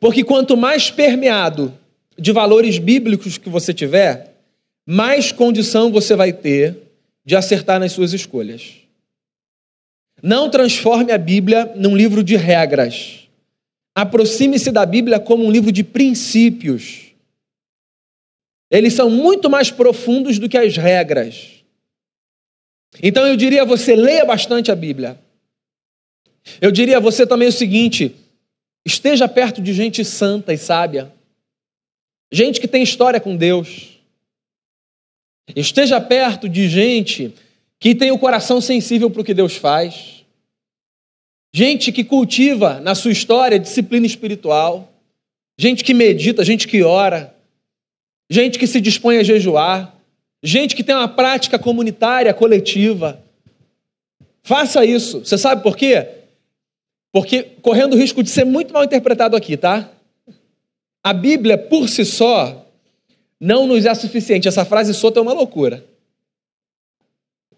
Porque 0.00 0.24
quanto 0.24 0.56
mais 0.56 0.90
permeado 0.90 1.72
de 2.18 2.32
valores 2.32 2.78
bíblicos 2.78 3.38
que 3.38 3.48
você 3.48 3.74
tiver, 3.74 4.34
mais 4.86 5.32
condição 5.32 5.90
você 5.90 6.14
vai 6.14 6.32
ter 6.32 6.76
de 7.24 7.34
acertar 7.34 7.80
nas 7.80 7.92
suas 7.92 8.12
escolhas. 8.12 8.74
Não 10.22 10.48
transforme 10.48 11.12
a 11.12 11.18
Bíblia 11.18 11.72
num 11.76 11.96
livro 11.96 12.22
de 12.22 12.36
regras. 12.36 13.28
Aproxime-se 13.94 14.70
da 14.70 14.84
Bíblia 14.84 15.20
como 15.20 15.44
um 15.44 15.50
livro 15.50 15.70
de 15.70 15.84
princípios. 15.84 17.12
Eles 18.70 18.94
são 18.94 19.08
muito 19.08 19.48
mais 19.48 19.70
profundos 19.70 20.38
do 20.38 20.48
que 20.48 20.56
as 20.56 20.76
regras. 20.76 21.53
Então 23.02 23.26
eu 23.26 23.36
diria 23.36 23.62
a 23.62 23.64
você: 23.64 23.94
leia 23.94 24.24
bastante 24.24 24.70
a 24.70 24.76
Bíblia. 24.76 25.18
Eu 26.60 26.70
diria 26.70 26.98
a 26.98 27.00
você 27.00 27.26
também 27.26 27.48
o 27.48 27.52
seguinte: 27.52 28.14
esteja 28.84 29.28
perto 29.28 29.60
de 29.62 29.72
gente 29.72 30.04
santa 30.04 30.52
e 30.52 30.58
sábia, 30.58 31.12
gente 32.32 32.60
que 32.60 32.68
tem 32.68 32.82
história 32.82 33.20
com 33.20 33.36
Deus. 33.36 33.94
Esteja 35.54 36.00
perto 36.00 36.48
de 36.48 36.68
gente 36.68 37.34
que 37.78 37.94
tem 37.94 38.10
o 38.10 38.18
coração 38.18 38.60
sensível 38.60 39.10
para 39.10 39.20
o 39.20 39.24
que 39.24 39.34
Deus 39.34 39.56
faz. 39.56 40.24
Gente 41.54 41.92
que 41.92 42.02
cultiva 42.02 42.80
na 42.80 42.94
sua 42.94 43.12
história 43.12 43.60
disciplina 43.60 44.06
espiritual, 44.06 44.92
gente 45.58 45.84
que 45.84 45.94
medita, 45.94 46.44
gente 46.44 46.66
que 46.66 46.82
ora, 46.82 47.34
gente 48.28 48.58
que 48.58 48.66
se 48.66 48.80
dispõe 48.80 49.18
a 49.18 49.22
jejuar, 49.22 49.93
gente 50.44 50.76
que 50.76 50.84
tem 50.84 50.94
uma 50.94 51.08
prática 51.08 51.58
comunitária, 51.58 52.34
coletiva. 52.34 53.18
Faça 54.42 54.84
isso. 54.84 55.24
Você 55.24 55.38
sabe 55.38 55.62
por 55.62 55.74
quê? 55.74 56.06
Porque 57.10 57.42
correndo 57.62 57.94
o 57.94 57.96
risco 57.96 58.22
de 58.22 58.28
ser 58.28 58.44
muito 58.44 58.74
mal 58.74 58.84
interpretado 58.84 59.34
aqui, 59.34 59.56
tá? 59.56 59.90
A 61.02 61.14
Bíblia 61.14 61.56
por 61.56 61.88
si 61.88 62.04
só 62.04 62.66
não 63.40 63.66
nos 63.66 63.86
é 63.86 63.94
suficiente. 63.94 64.46
Essa 64.46 64.66
frase 64.66 64.92
solta 64.92 65.18
é 65.18 65.22
uma 65.22 65.32
loucura. 65.32 65.82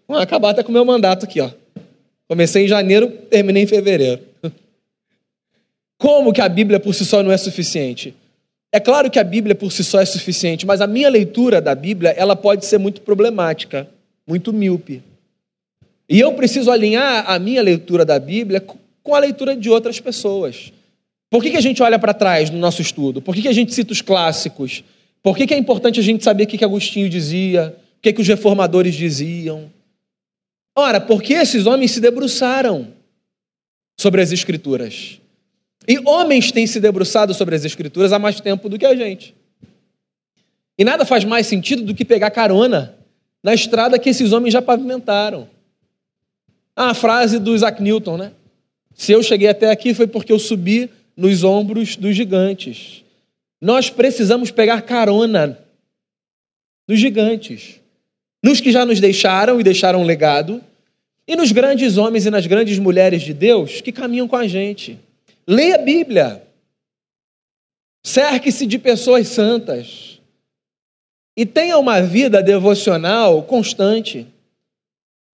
Vamos 0.07 0.22
acabar 0.22 0.51
até 0.51 0.62
com 0.62 0.68
o 0.68 0.72
meu 0.72 0.85
mandato 0.85 1.25
aqui, 1.25 1.40
ó. 1.40 1.51
Comecei 2.29 2.64
em 2.64 2.68
janeiro, 2.68 3.11
terminei 3.11 3.64
em 3.64 3.66
fevereiro. 3.66 4.22
Como 5.99 6.33
que 6.33 6.40
a 6.40 6.49
Bíblia 6.49 6.79
por 6.79 6.94
si 6.94 7.05
só 7.05 7.22
não 7.22 7.33
é 7.33 7.37
suficiente? 7.37 8.14
É 8.76 8.80
claro 8.80 9.10
que 9.10 9.18
a 9.18 9.24
Bíblia 9.24 9.54
por 9.54 9.72
si 9.72 9.82
só 9.82 10.02
é 10.02 10.04
suficiente, 10.04 10.66
mas 10.66 10.82
a 10.82 10.86
minha 10.86 11.08
leitura 11.08 11.62
da 11.62 11.74
Bíblia, 11.74 12.10
ela 12.10 12.36
pode 12.36 12.66
ser 12.66 12.76
muito 12.76 13.00
problemática, 13.00 13.88
muito 14.28 14.52
míope. 14.52 15.02
E 16.06 16.20
eu 16.20 16.34
preciso 16.34 16.70
alinhar 16.70 17.24
a 17.26 17.38
minha 17.38 17.62
leitura 17.62 18.04
da 18.04 18.18
Bíblia 18.18 18.62
com 19.02 19.14
a 19.14 19.18
leitura 19.18 19.56
de 19.56 19.70
outras 19.70 19.98
pessoas. 19.98 20.74
Por 21.30 21.42
que, 21.42 21.52
que 21.52 21.56
a 21.56 21.60
gente 21.62 21.82
olha 21.82 21.98
para 21.98 22.12
trás 22.12 22.50
no 22.50 22.58
nosso 22.58 22.82
estudo? 22.82 23.22
Por 23.22 23.34
que, 23.34 23.40
que 23.40 23.48
a 23.48 23.52
gente 23.54 23.72
cita 23.72 23.94
os 23.94 24.02
clássicos? 24.02 24.84
Por 25.22 25.38
que, 25.38 25.46
que 25.46 25.54
é 25.54 25.56
importante 25.56 25.98
a 25.98 26.02
gente 26.02 26.22
saber 26.22 26.44
o 26.44 26.46
que, 26.46 26.58
que 26.58 26.64
Agostinho 26.64 27.08
dizia? 27.08 27.74
O 27.96 28.02
que, 28.02 28.12
que 28.12 28.20
os 28.20 28.28
reformadores 28.28 28.94
diziam? 28.94 29.70
Ora, 30.76 31.00
porque 31.00 31.32
esses 31.32 31.64
homens 31.64 31.92
se 31.92 32.00
debruçaram 32.02 32.88
sobre 33.98 34.20
as 34.20 34.32
Escrituras. 34.32 35.18
E 35.88 35.99
homens 36.05 36.51
têm 36.51 36.66
se 36.66 36.81
debruçado 36.81 37.33
sobre 37.33 37.55
as 37.55 37.64
Escrituras 37.64 38.12
há 38.12 38.18
mais 38.18 38.40
tempo 38.40 38.68
do 38.68 38.79
que 38.79 38.87
a 38.87 38.94
gente. 38.94 39.35
E 40.79 40.85
nada 40.85 41.05
faz 41.05 41.25
mais 41.25 41.46
sentido 41.46 41.83
do 41.83 41.94
que 41.94 42.05
pegar 42.05 42.31
carona 42.31 42.96
na 43.42 43.55
estrada 43.55 43.99
que 43.99 44.09
esses 44.09 44.33
homens 44.33 44.53
já 44.53 44.61
pavimentaram. 44.61 45.49
Ah, 46.75 46.90
a 46.90 46.94
frase 46.94 47.38
do 47.38 47.55
Isaac 47.55 47.83
Newton, 47.83 48.16
né? 48.16 48.33
Se 48.94 49.12
eu 49.12 49.22
cheguei 49.22 49.49
até 49.49 49.70
aqui 49.70 49.94
foi 49.94 50.07
porque 50.07 50.33
eu 50.33 50.38
subi 50.38 50.90
nos 51.16 51.44
ombros 51.44 51.96
dos 51.96 52.14
gigantes. 52.14 53.05
Nós 53.61 53.88
precisamos 53.88 54.51
pegar 54.51 54.83
carona 54.83 55.59
nos 56.87 56.99
gigantes 56.99 57.81
nos 58.46 58.61
que 58.61 58.70
já 58.70 58.87
nos 58.87 59.01
deixaram 59.01 59.61
e 59.61 59.64
deixaram 59.64 60.03
um 60.03 60.05
legado, 60.05 60.62
e 61.27 61.35
nos 61.35 61.51
grandes 61.51 61.96
homens 61.96 62.27
e 62.27 62.31
nas 62.31 62.46
grandes 62.46 62.79
mulheres 62.79 63.22
de 63.22 63.35
Deus 63.35 63.81
que 63.81 63.90
caminham 63.90 64.29
com 64.29 64.37
a 64.37 64.46
gente. 64.46 64.96
Leia 65.48 65.76
a 65.76 65.78
Bíblia. 65.78 66.46
Cerque-se 68.04 68.66
de 68.66 68.78
pessoas 68.78 69.28
santas. 69.28 70.20
E 71.37 71.44
tenha 71.44 71.78
uma 71.78 72.00
vida 72.00 72.42
devocional 72.42 73.42
constante 73.42 74.26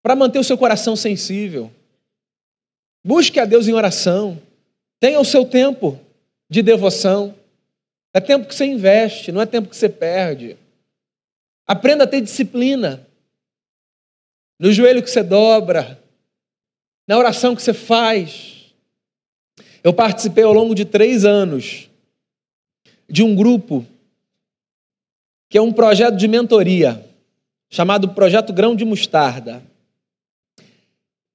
para 0.02 0.16
manter 0.16 0.38
o 0.38 0.44
seu 0.44 0.58
coração 0.58 0.96
sensível. 0.96 1.70
Busque 3.04 3.38
a 3.38 3.44
Deus 3.44 3.68
em 3.68 3.72
oração. 3.72 4.40
Tenha 5.00 5.20
o 5.20 5.24
seu 5.24 5.44
tempo 5.44 5.98
de 6.50 6.62
devoção. 6.62 7.34
É 8.14 8.20
tempo 8.20 8.46
que 8.46 8.54
você 8.54 8.66
investe, 8.66 9.32
não 9.32 9.40
é 9.40 9.46
tempo 9.46 9.68
que 9.68 9.76
você 9.76 9.88
perde. 9.88 10.56
Aprenda 11.66 12.04
a 12.04 12.06
ter 12.06 12.20
disciplina. 12.20 13.06
No 14.58 14.70
joelho 14.70 15.02
que 15.02 15.10
você 15.10 15.22
dobra, 15.22 16.00
na 17.08 17.16
oração 17.16 17.56
que 17.56 17.62
você 17.62 17.72
faz. 17.72 18.61
Eu 19.84 19.92
participei 19.92 20.44
ao 20.44 20.52
longo 20.52 20.74
de 20.74 20.84
três 20.84 21.24
anos 21.24 21.88
de 23.08 23.22
um 23.22 23.34
grupo 23.34 23.84
que 25.50 25.58
é 25.58 25.60
um 25.60 25.72
projeto 25.72 26.16
de 26.16 26.26
mentoria, 26.26 27.04
chamado 27.68 28.08
Projeto 28.10 28.52
Grão 28.52 28.74
de 28.74 28.84
Mostarda. 28.84 29.62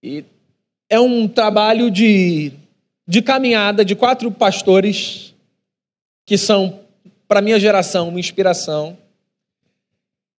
E 0.02 0.24
é 0.90 1.00
um 1.00 1.28
trabalho 1.28 1.92
de, 1.92 2.52
de 3.08 3.22
caminhada 3.22 3.86
de 3.86 3.96
quatro 3.96 4.32
pastores 4.32 5.36
que 6.26 6.38
são, 6.38 6.80
para 7.28 7.42
minha 7.42 7.60
geração, 7.60 8.10
uma 8.10 8.20
inspiração 8.20 8.98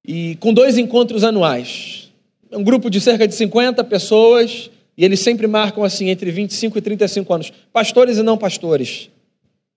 e 0.05 0.37
com 0.37 0.55
dois 0.55 0.79
encontros 0.79 1.23
anuais. 1.23 2.11
Um 2.51 2.64
grupo 2.64 2.88
de 2.88 3.01
cerca 3.01 3.29
de 3.29 3.35
50 3.35 3.85
pessoas, 3.85 4.71
e 4.99 5.05
eles 5.05 5.21
sempre 5.21 5.47
marcam 5.47 5.85
assim, 5.85 6.09
entre 6.09 6.29
25 6.33 6.77
e 6.77 6.83
35 6.83 7.33
anos. 7.33 7.53
Pastores 7.73 8.19
e 8.19 8.23
não 8.25 8.37
pastores. 8.37 9.09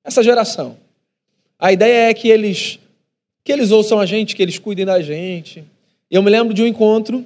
Essa 0.03 0.23
geração. 0.23 0.75
A 1.59 1.71
ideia 1.71 2.09
é 2.09 2.13
que 2.15 2.27
eles, 2.27 2.79
que 3.43 3.51
eles 3.51 3.69
ouçam 3.69 3.99
a 3.99 4.05
gente, 4.07 4.35
que 4.35 4.41
eles 4.41 4.57
cuidem 4.57 4.83
da 4.83 4.99
gente. 4.99 5.63
Eu 6.09 6.23
me 6.23 6.31
lembro 6.31 6.55
de 6.55 6.63
um 6.63 6.65
encontro 6.65 7.23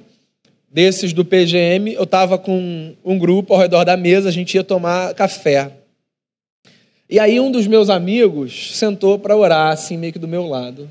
desses 0.70 1.14
do 1.14 1.24
PGM, 1.24 1.94
eu 1.94 2.02
estava 2.02 2.36
com 2.36 2.94
um 3.02 3.18
grupo 3.18 3.54
ao 3.54 3.60
redor 3.60 3.82
da 3.82 3.96
mesa, 3.96 4.28
a 4.28 4.32
gente 4.32 4.54
ia 4.54 4.62
tomar 4.62 5.14
café. 5.14 5.72
E 7.08 7.18
aí 7.18 7.40
um 7.40 7.50
dos 7.50 7.66
meus 7.66 7.88
amigos 7.88 8.76
sentou 8.76 9.18
para 9.18 9.34
orar, 9.34 9.72
assim, 9.72 9.96
meio 9.96 10.12
que 10.12 10.18
do 10.18 10.28
meu 10.28 10.46
lado. 10.46 10.86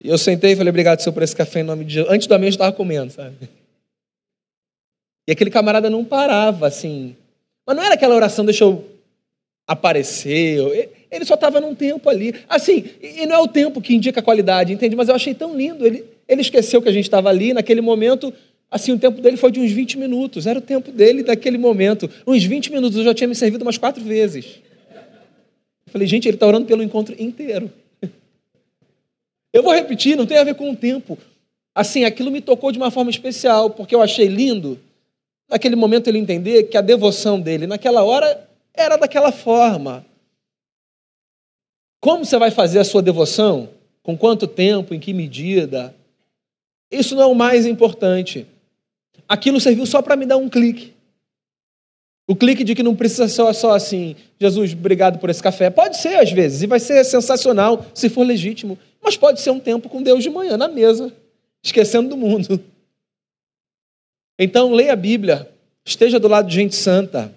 E 0.00 0.08
eu 0.08 0.18
sentei 0.18 0.52
e 0.52 0.56
falei, 0.56 0.70
obrigado, 0.70 1.00
senhor, 1.00 1.12
por 1.12 1.24
esse 1.24 1.34
café 1.34 1.60
em 1.60 1.64
nome 1.64 1.84
de 1.84 1.94
Jesus. 1.94 2.14
Antes 2.14 2.28
do 2.28 2.34
amém, 2.34 2.46
eu 2.46 2.50
estava 2.50 2.70
comendo, 2.70 3.12
sabe? 3.12 3.34
E 5.26 5.32
aquele 5.32 5.50
camarada 5.50 5.90
não 5.90 6.04
parava, 6.04 6.66
assim. 6.66 7.16
Mas 7.66 7.76
não 7.76 7.82
era 7.82 7.94
aquela 7.94 8.14
oração, 8.14 8.44
deixa 8.44 8.64
eu 8.64 8.84
aparecer. 9.66 10.90
Ele 11.10 11.24
só 11.24 11.34
estava 11.34 11.60
num 11.60 11.74
tempo 11.74 12.08
ali. 12.08 12.34
Assim, 12.48 12.84
e 13.02 13.26
não 13.26 13.36
é 13.36 13.38
o 13.40 13.48
tempo 13.48 13.80
que 13.80 13.94
indica 13.94 14.20
a 14.20 14.22
qualidade, 14.22 14.72
entende? 14.72 14.94
Mas 14.94 15.08
eu 15.08 15.14
achei 15.14 15.34
tão 15.34 15.56
lindo. 15.56 15.84
Ele, 15.84 16.04
ele 16.28 16.40
esqueceu 16.40 16.80
que 16.80 16.88
a 16.88 16.92
gente 16.92 17.04
estava 17.04 17.28
ali, 17.28 17.52
naquele 17.52 17.80
momento, 17.80 18.32
assim, 18.70 18.92
o 18.92 18.98
tempo 18.98 19.20
dele 19.20 19.36
foi 19.36 19.50
de 19.50 19.58
uns 19.58 19.72
20 19.72 19.98
minutos. 19.98 20.46
Era 20.46 20.60
o 20.60 20.62
tempo 20.62 20.92
dele 20.92 21.24
daquele 21.24 21.58
momento. 21.58 22.08
Uns 22.24 22.44
20 22.44 22.70
minutos, 22.70 22.96
eu 22.96 23.04
já 23.04 23.14
tinha 23.14 23.26
me 23.26 23.34
servido 23.34 23.64
umas 23.64 23.78
quatro 23.78 24.02
vezes. 24.04 24.60
Eu 25.86 25.92
falei, 25.92 26.06
gente, 26.06 26.28
ele 26.28 26.36
está 26.36 26.46
orando 26.46 26.66
pelo 26.66 26.82
encontro 26.82 27.14
inteiro. 27.18 27.70
Eu 29.52 29.62
vou 29.62 29.72
repetir, 29.72 30.16
não 30.16 30.26
tem 30.26 30.36
a 30.36 30.44
ver 30.44 30.54
com 30.54 30.70
o 30.70 30.76
tempo. 30.76 31.16
Assim, 31.74 32.04
aquilo 32.04 32.30
me 32.30 32.42
tocou 32.42 32.70
de 32.70 32.76
uma 32.76 32.90
forma 32.90 33.10
especial, 33.10 33.70
porque 33.70 33.94
eu 33.94 34.02
achei 34.02 34.26
lindo, 34.26 34.78
naquele 35.48 35.76
momento, 35.76 36.08
ele 36.08 36.18
entender 36.18 36.64
que 36.64 36.76
a 36.76 36.80
devoção 36.80 37.40
dele, 37.40 37.66
naquela 37.66 38.02
hora, 38.02 38.48
era 38.74 38.96
daquela 38.96 39.32
forma. 39.32 40.04
Como 42.00 42.24
você 42.24 42.38
vai 42.38 42.50
fazer 42.50 42.78
a 42.78 42.84
sua 42.84 43.02
devoção? 43.02 43.68
Com 44.02 44.16
quanto 44.16 44.46
tempo? 44.46 44.94
Em 44.94 45.00
que 45.00 45.12
medida? 45.12 45.94
Isso 46.90 47.14
não 47.14 47.22
é 47.22 47.26
o 47.26 47.34
mais 47.34 47.66
importante. 47.66 48.46
Aquilo 49.28 49.60
serviu 49.60 49.86
só 49.86 50.00
para 50.00 50.16
me 50.16 50.26
dar 50.26 50.36
um 50.36 50.48
clique. 50.48 50.94
O 52.28 52.34
clique 52.34 52.64
de 52.64 52.74
que 52.74 52.82
não 52.82 52.94
precisa 52.94 53.28
ser 53.28 53.54
só 53.54 53.72
assim, 53.72 54.16
Jesus, 54.38 54.72
obrigado 54.72 55.18
por 55.18 55.30
esse 55.30 55.42
café. 55.42 55.70
Pode 55.70 55.96
ser 55.96 56.16
às 56.16 56.30
vezes, 56.30 56.62
e 56.62 56.66
vai 56.66 56.80
ser 56.80 57.04
sensacional 57.04 57.86
se 57.94 58.08
for 58.08 58.24
legítimo. 58.24 58.78
Mas 59.02 59.16
pode 59.16 59.40
ser 59.40 59.50
um 59.50 59.60
tempo 59.60 59.88
com 59.88 60.02
Deus 60.02 60.22
de 60.22 60.30
manhã 60.30 60.56
na 60.56 60.66
mesa, 60.66 61.12
esquecendo 61.62 62.08
do 62.08 62.16
mundo. 62.16 62.60
Então, 64.38 64.72
leia 64.72 64.92
a 64.92 64.96
Bíblia, 64.96 65.50
esteja 65.84 66.20
do 66.20 66.28
lado 66.28 66.48
de 66.48 66.54
gente 66.54 66.74
santa. 66.74 67.34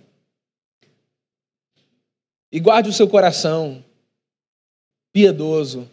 E 2.51 2.59
guarde 2.59 2.89
o 2.89 2.93
seu 2.93 3.07
coração 3.07 3.83
piedoso, 5.11 5.89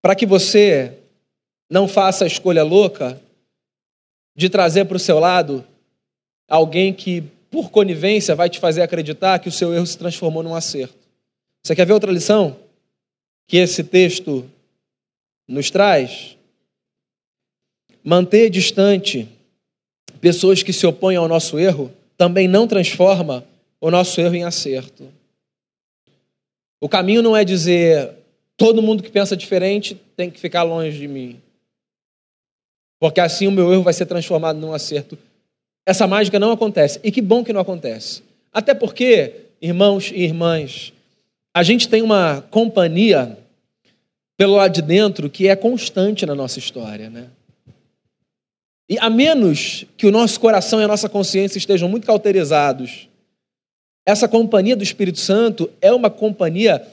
para 0.00 0.14
que 0.14 0.26
você 0.26 0.98
não 1.68 1.86
faça 1.86 2.24
a 2.24 2.26
escolha 2.26 2.62
louca 2.62 3.20
de 4.36 4.48
trazer 4.48 4.84
para 4.86 4.96
o 4.96 5.00
seu 5.00 5.18
lado 5.18 5.64
alguém 6.48 6.94
que, 6.94 7.22
por 7.50 7.70
conivência, 7.70 8.34
vai 8.34 8.48
te 8.48 8.58
fazer 8.58 8.82
acreditar 8.82 9.38
que 9.38 9.48
o 9.48 9.52
seu 9.52 9.74
erro 9.74 9.86
se 9.86 9.98
transformou 9.98 10.42
num 10.42 10.54
acerto. 10.54 10.96
Você 11.62 11.74
quer 11.74 11.86
ver 11.86 11.92
outra 11.92 12.12
lição? 12.12 12.56
que 13.48 13.56
esse 13.56 13.82
texto 13.82 14.48
nos 15.48 15.70
traz, 15.70 16.36
manter 18.08 18.48
distante 18.48 19.28
pessoas 20.18 20.62
que 20.62 20.72
se 20.72 20.86
opõem 20.86 21.16
ao 21.16 21.28
nosso 21.28 21.58
erro 21.58 21.92
também 22.16 22.48
não 22.48 22.66
transforma 22.66 23.44
o 23.78 23.90
nosso 23.90 24.18
erro 24.18 24.34
em 24.34 24.44
acerto. 24.44 25.12
O 26.80 26.88
caminho 26.88 27.20
não 27.20 27.36
é 27.36 27.44
dizer 27.44 28.14
todo 28.56 28.80
mundo 28.80 29.02
que 29.02 29.10
pensa 29.10 29.36
diferente 29.36 29.94
tem 30.16 30.30
que 30.30 30.40
ficar 30.40 30.62
longe 30.62 30.98
de 30.98 31.06
mim. 31.06 31.38
Porque 32.98 33.20
assim 33.20 33.46
o 33.46 33.52
meu 33.52 33.70
erro 33.74 33.82
vai 33.82 33.92
ser 33.92 34.06
transformado 34.06 34.58
num 34.58 34.72
acerto. 34.72 35.18
Essa 35.84 36.06
mágica 36.06 36.38
não 36.38 36.50
acontece. 36.50 36.98
E 37.04 37.12
que 37.12 37.20
bom 37.20 37.44
que 37.44 37.52
não 37.52 37.60
acontece. 37.60 38.22
Até 38.50 38.72
porque, 38.72 39.34
irmãos 39.60 40.10
e 40.14 40.22
irmãs, 40.22 40.94
a 41.52 41.62
gente 41.62 41.86
tem 41.90 42.00
uma 42.00 42.40
companhia 42.50 43.36
pelo 44.34 44.54
lado 44.54 44.72
de 44.72 44.80
dentro 44.80 45.28
que 45.28 45.46
é 45.46 45.54
constante 45.54 46.24
na 46.24 46.34
nossa 46.34 46.58
história, 46.58 47.10
né? 47.10 47.28
E 48.88 48.98
a 48.98 49.10
menos 49.10 49.84
que 49.96 50.06
o 50.06 50.10
nosso 50.10 50.40
coração 50.40 50.80
e 50.80 50.84
a 50.84 50.88
nossa 50.88 51.08
consciência 51.08 51.58
estejam 51.58 51.88
muito 51.88 52.06
cauterizados, 52.06 53.08
essa 54.06 54.26
companhia 54.26 54.74
do 54.74 54.82
Espírito 54.82 55.18
Santo 55.18 55.70
é 55.82 55.92
uma 55.92 56.08
companhia 56.08 56.86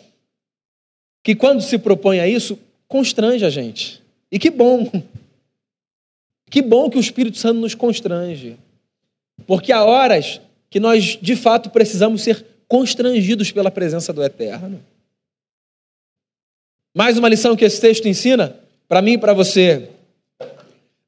que, 1.23 1.33
quando 1.33 1.61
se 1.61 1.77
propõe 1.77 2.19
a 2.19 2.27
isso, 2.27 2.59
constrange 2.87 3.45
a 3.45 3.49
gente. 3.49 4.01
E 4.31 4.37
que 4.37 4.49
bom! 4.49 4.91
Que 6.47 6.61
bom 6.61 6.91
que 6.91 6.97
o 6.97 7.01
Espírito 7.01 7.37
Santo 7.37 7.59
nos 7.59 7.73
constrange. 7.73 8.55
Porque 9.47 9.71
há 9.71 9.83
horas 9.83 10.39
que 10.69 10.79
nós, 10.79 11.17
de 11.19 11.35
fato, 11.35 11.71
precisamos 11.71 12.21
ser 12.21 12.45
constrangidos 12.67 13.51
pela 13.51 13.71
presença 13.71 14.13
do 14.13 14.23
Eterno. 14.23 14.79
Mais 16.95 17.17
uma 17.17 17.27
lição 17.27 17.55
que 17.55 17.65
esse 17.65 17.81
texto 17.81 18.07
ensina, 18.07 18.55
para 18.87 19.01
mim 19.01 19.13
e 19.13 19.17
para 19.17 19.33
você. 19.33 19.89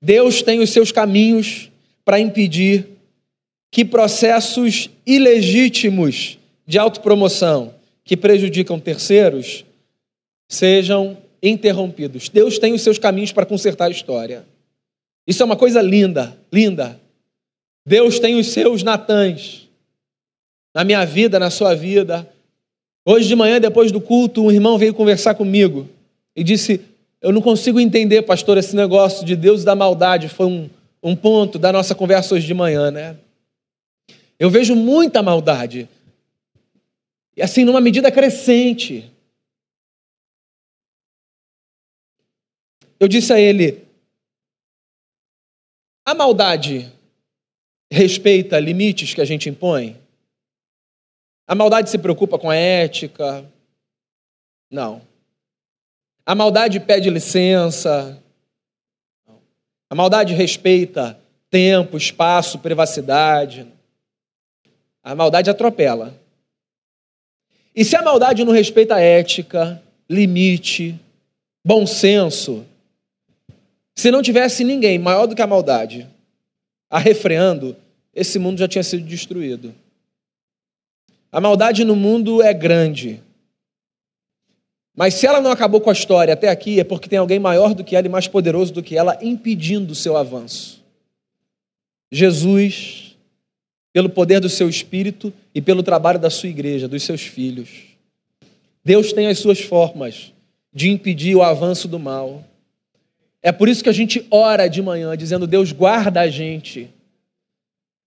Deus 0.08 0.42
tem 0.42 0.62
os 0.62 0.70
seus 0.70 0.90
caminhos 0.90 1.70
para 2.06 2.18
impedir 2.18 2.88
que 3.70 3.84
processos 3.84 4.90
ilegítimos 5.06 6.40
de 6.66 6.80
autopromoção 6.80 7.74
que 8.06 8.16
prejudicam 8.16 8.80
terceiros 8.80 9.66
sejam 10.48 11.18
interrompidos. 11.44 12.30
Deus 12.30 12.58
tem 12.58 12.72
os 12.72 12.84
seus 12.84 12.98
caminhos 12.98 13.34
para 13.34 13.46
consertar 13.46 13.88
a 13.88 13.90
história. 13.90 14.46
Isso 15.28 15.44
é 15.44 15.46
uma 15.46 15.58
coisa 15.58 15.82
linda, 15.82 16.38
linda. 16.54 16.98
Deus 17.86 18.18
tem 18.18 18.40
os 18.40 18.48
seus 18.48 18.84
Natãs 18.84 19.68
na 20.74 20.86
minha 20.86 21.04
vida, 21.04 21.38
na 21.38 21.50
sua 21.50 21.76
vida. 21.76 22.26
Hoje 23.06 23.28
de 23.28 23.36
manhã, 23.36 23.60
depois 23.60 23.92
do 23.92 24.00
culto, 24.00 24.42
um 24.42 24.52
irmão 24.54 24.78
veio 24.78 24.94
conversar 24.94 25.36
comigo 25.36 25.86
e 26.34 26.46
disse: 26.46 26.80
Eu 27.22 27.32
não 27.32 27.42
consigo 27.42 27.80
entender, 27.80 28.22
pastor, 28.22 28.58
esse 28.58 28.76
negócio 28.76 29.26
de 29.26 29.36
Deus 29.36 29.64
da 29.64 29.76
maldade. 29.76 30.30
Foi 30.30 30.46
um, 30.46 30.70
um 31.02 31.16
ponto 31.16 31.58
da 31.58 31.72
nossa 31.72 31.96
conversa 31.96 32.36
hoje 32.36 32.46
de 32.46 32.54
manhã, 32.54 32.92
né? 32.92 33.18
Eu 34.40 34.50
vejo 34.50 34.76
muita 34.76 35.24
maldade. 35.24 35.90
E 37.36 37.42
assim, 37.42 37.64
numa 37.64 37.82
medida 37.82 38.12
crescente. 38.12 39.12
Eu 43.00 43.08
disse 43.08 43.34
a 43.34 43.40
ele: 43.40 43.88
a 46.06 46.14
maldade 46.14 46.92
respeita 47.92 48.60
limites 48.60 49.14
que 49.14 49.22
a 49.22 49.26
gente 49.26 49.50
impõe? 49.50 50.00
A 51.48 51.56
maldade 51.56 51.90
se 51.90 51.98
preocupa 51.98 52.38
com 52.38 52.50
a 52.50 52.56
ética? 52.56 53.50
Não. 54.70 55.02
A 56.28 56.36
maldade 56.36 56.82
pede 56.82 57.10
licença? 57.10 58.22
A 59.90 59.96
maldade 59.96 60.34
respeita 60.34 61.18
tempo, 61.50 61.96
espaço, 61.96 62.60
privacidade? 62.60 63.66
A 65.02 65.16
maldade 65.16 65.50
atropela. 65.50 66.14
E 67.74 67.86
se 67.86 67.96
a 67.96 68.02
maldade 68.02 68.44
não 68.44 68.52
respeita 68.52 68.96
a 68.96 69.00
ética, 69.00 69.82
limite, 70.10 71.00
bom 71.66 71.88
senso, 71.88 72.66
se 73.96 74.12
não 74.12 74.22
tivesse 74.22 74.66
ninguém 74.66 75.00
maior 75.00 75.28
do 75.28 75.36
que 75.36 75.42
a 75.42 75.48
maldade 75.48 76.06
arrefreando, 76.90 77.74
esse 78.14 78.38
mundo 78.38 78.58
já 78.58 78.68
tinha 78.68 78.84
sido 78.84 79.06
destruído. 79.06 79.74
A 81.32 81.40
maldade 81.40 81.86
no 81.86 81.96
mundo 81.96 82.44
é 82.44 82.54
grande. 82.54 83.24
Mas 84.98 85.14
se 85.14 85.26
ela 85.26 85.40
não 85.40 85.52
acabou 85.52 85.80
com 85.80 85.90
a 85.90 85.94
história 85.94 86.34
até 86.34 86.50
aqui, 86.50 86.80
é 86.80 86.84
porque 86.84 87.08
tem 87.08 87.20
alguém 87.20 87.40
maior 87.40 87.74
do 87.74 87.84
que 87.84 87.96
ela 87.96 88.06
e 88.06 88.10
mais 88.10 88.28
poderoso 88.28 88.74
do 88.74 88.84
que 88.84 88.98
ela 88.98 89.18
impedindo 89.22 89.94
o 89.94 89.96
seu 89.96 90.18
avanço. 90.18 90.84
Jesus, 92.12 93.16
pelo 93.94 94.10
poder 94.10 94.42
do 94.42 94.50
seu 94.50 94.68
espírito 94.68 95.32
e 95.54 95.62
pelo 95.62 95.84
trabalho 95.84 96.20
da 96.20 96.30
sua 96.30 96.50
igreja, 96.50 96.88
dos 96.88 97.04
seus 97.04 97.22
filhos. 97.22 97.70
Deus 98.84 99.14
tem 99.14 99.28
as 99.28 99.38
suas 99.38 99.62
formas 99.62 100.34
de 100.74 100.90
impedir 100.90 101.36
o 101.36 101.44
avanço 101.44 101.88
do 101.88 102.00
mal. 102.00 102.44
É 103.42 103.52
por 103.52 103.70
isso 103.70 103.84
que 103.84 103.90
a 103.90 103.94
gente 103.94 104.26
ora 104.32 104.68
de 104.68 104.82
manhã, 104.82 105.16
dizendo: 105.16 105.46
Deus, 105.46 105.72
guarda 105.72 106.22
a 106.22 106.28
gente 106.28 106.90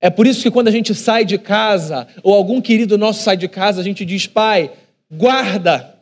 é 0.01 0.09
por 0.09 0.27
isso 0.27 0.43
que 0.43 0.51
quando 0.51 0.69
a 0.69 0.71
gente 0.71 0.95
sai 0.95 1.25
de 1.25 1.37
casa, 1.37 2.09
ou 2.23 2.35
algum 2.35 2.61
querido 2.61 2.97
nosso 2.97 3.23
sai 3.23 3.37
de 3.37 3.47
casa, 3.47 3.81
a 3.81 3.85
gente 3.85 4.05
diz, 4.05 4.27
pai, 4.27 4.73
guarda. 5.11 5.95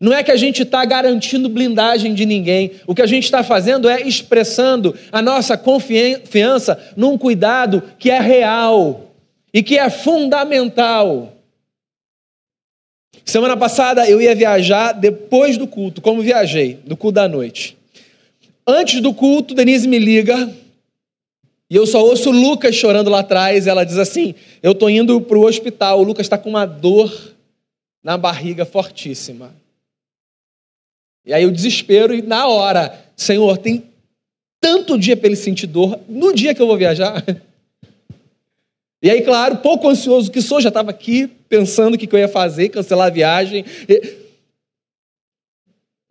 Não 0.00 0.14
é 0.14 0.22
que 0.22 0.32
a 0.32 0.36
gente 0.36 0.62
está 0.62 0.82
garantindo 0.86 1.50
blindagem 1.50 2.14
de 2.14 2.24
ninguém. 2.24 2.72
O 2.86 2.94
que 2.94 3.02
a 3.02 3.06
gente 3.06 3.24
está 3.24 3.44
fazendo 3.44 3.86
é 3.86 4.00
expressando 4.00 4.96
a 5.12 5.20
nossa 5.20 5.58
confiança 5.58 6.92
num 6.96 7.18
cuidado 7.18 7.82
que 7.98 8.10
é 8.10 8.18
real 8.18 9.12
e 9.52 9.62
que 9.62 9.78
é 9.78 9.90
fundamental. 9.90 11.36
Semana 13.26 13.58
passada 13.58 14.08
eu 14.08 14.22
ia 14.22 14.34
viajar 14.34 14.92
depois 14.92 15.58
do 15.58 15.66
culto, 15.66 16.00
como 16.00 16.22
viajei, 16.22 16.78
do 16.86 16.96
culto 16.96 17.16
da 17.16 17.28
noite. 17.28 17.76
Antes 18.66 19.02
do 19.02 19.12
culto, 19.12 19.54
Denise 19.54 19.86
me 19.86 19.98
liga 19.98 20.50
E 21.68 21.76
eu 21.76 21.86
só 21.86 22.02
ouço 22.02 22.30
o 22.30 22.32
Lucas 22.32 22.74
chorando 22.74 23.10
lá 23.10 23.20
atrás. 23.20 23.66
Ela 23.66 23.84
diz 23.84 23.98
assim: 23.98 24.34
Eu 24.62 24.72
estou 24.72 24.88
indo 24.88 25.20
para 25.20 25.36
o 25.36 25.44
hospital. 25.44 26.00
O 26.00 26.04
Lucas 26.04 26.24
está 26.24 26.38
com 26.38 26.48
uma 26.48 26.64
dor 26.64 27.34
na 28.02 28.16
barriga 28.16 28.64
fortíssima. 28.64 29.59
E 31.24 31.32
aí 31.32 31.44
o 31.44 31.52
desespero, 31.52 32.14
e 32.14 32.22
na 32.22 32.46
hora, 32.46 32.98
Senhor, 33.16 33.58
tem 33.58 33.90
tanto 34.60 34.98
dia 34.98 35.16
para 35.16 35.26
ele 35.26 35.36
sentir 35.36 35.66
dor, 35.66 35.98
no 36.08 36.34
dia 36.34 36.54
que 36.54 36.62
eu 36.62 36.66
vou 36.66 36.76
viajar. 36.76 37.24
E 39.02 39.08
aí, 39.08 39.22
claro, 39.22 39.56
pouco 39.56 39.88
ansioso 39.88 40.30
que 40.30 40.42
sou, 40.42 40.60
já 40.60 40.68
estava 40.68 40.90
aqui 40.90 41.26
pensando 41.48 41.94
o 41.94 41.98
que, 41.98 42.06
eu 42.14 42.18
ia 42.18 42.28
fazer, 42.28 42.68
cancelar 42.68 43.06
a 43.06 43.10
viagem. 43.10 43.64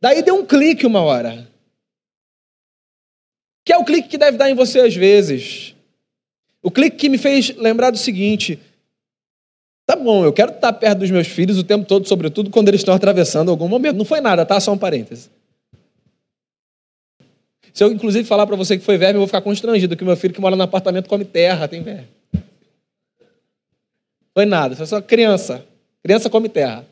Daí 0.02 0.24
deu 0.24 0.36
um 0.36 0.46
clique 0.46 0.88
uma 0.88 1.02
hora. 1.02 1.48
Que 3.64 3.74
é 3.74 3.78
o 3.78 3.86
clique 3.86 4.10
que 4.10 4.18
deve 4.18 4.38
dar 4.38 4.50
em 4.50 4.56
você 4.56 4.80
às 4.80 4.96
vezes. 4.96 5.76
O 6.64 6.72
clique 6.72 6.98
que 6.98 7.10
me 7.10 7.20
fez 7.20 7.56
lembrar 7.56 7.92
do 7.92 7.98
seguinte: 8.00 8.60
tá 9.90 9.96
bom, 9.96 10.24
eu 10.24 10.32
quero 10.32 10.52
estar 10.52 10.72
perto 10.72 11.00
dos 11.00 11.10
meus 11.10 11.26
filhos 11.26 11.58
o 11.58 11.64
tempo 11.64 11.84
todo, 11.84 12.08
sobretudo 12.08 12.52
quando 12.52 12.68
eles 12.68 12.82
estão 12.82 12.94
atravessando 12.94 13.50
algum 13.50 13.68
momento. 13.68 13.98
Não 13.98 14.06
foi 14.06 14.22
nada, 14.22 14.46
tá? 14.46 14.60
Só 14.60 14.72
um 14.72 14.78
parêntese. 14.78 15.32
Se 17.74 17.84
eu, 17.84 17.92
inclusive, 17.92 18.24
falar 18.24 18.46
para 18.46 18.56
você 18.56 18.78
que 18.78 18.84
foi 18.84 19.00
verme, 19.00 19.16
eu 19.16 19.22
vou 19.22 19.28
ficar 19.28 19.42
constrangido, 19.42 19.98
que 19.98 20.04
meu 20.04 20.16
filho 20.16 20.32
que 20.32 20.40
mora 20.40 20.56
no 20.56 20.62
apartamento 20.62 21.10
come 21.10 21.26
terra, 21.26 21.68
tem 21.68 21.82
verme. 21.82 22.08
Foi 24.32 24.46
nada, 24.46 24.76
foi 24.76 24.86
só 24.86 25.02
criança. 25.02 25.66
Criança 26.04 26.30
come 26.30 26.50
terra. 26.50 26.86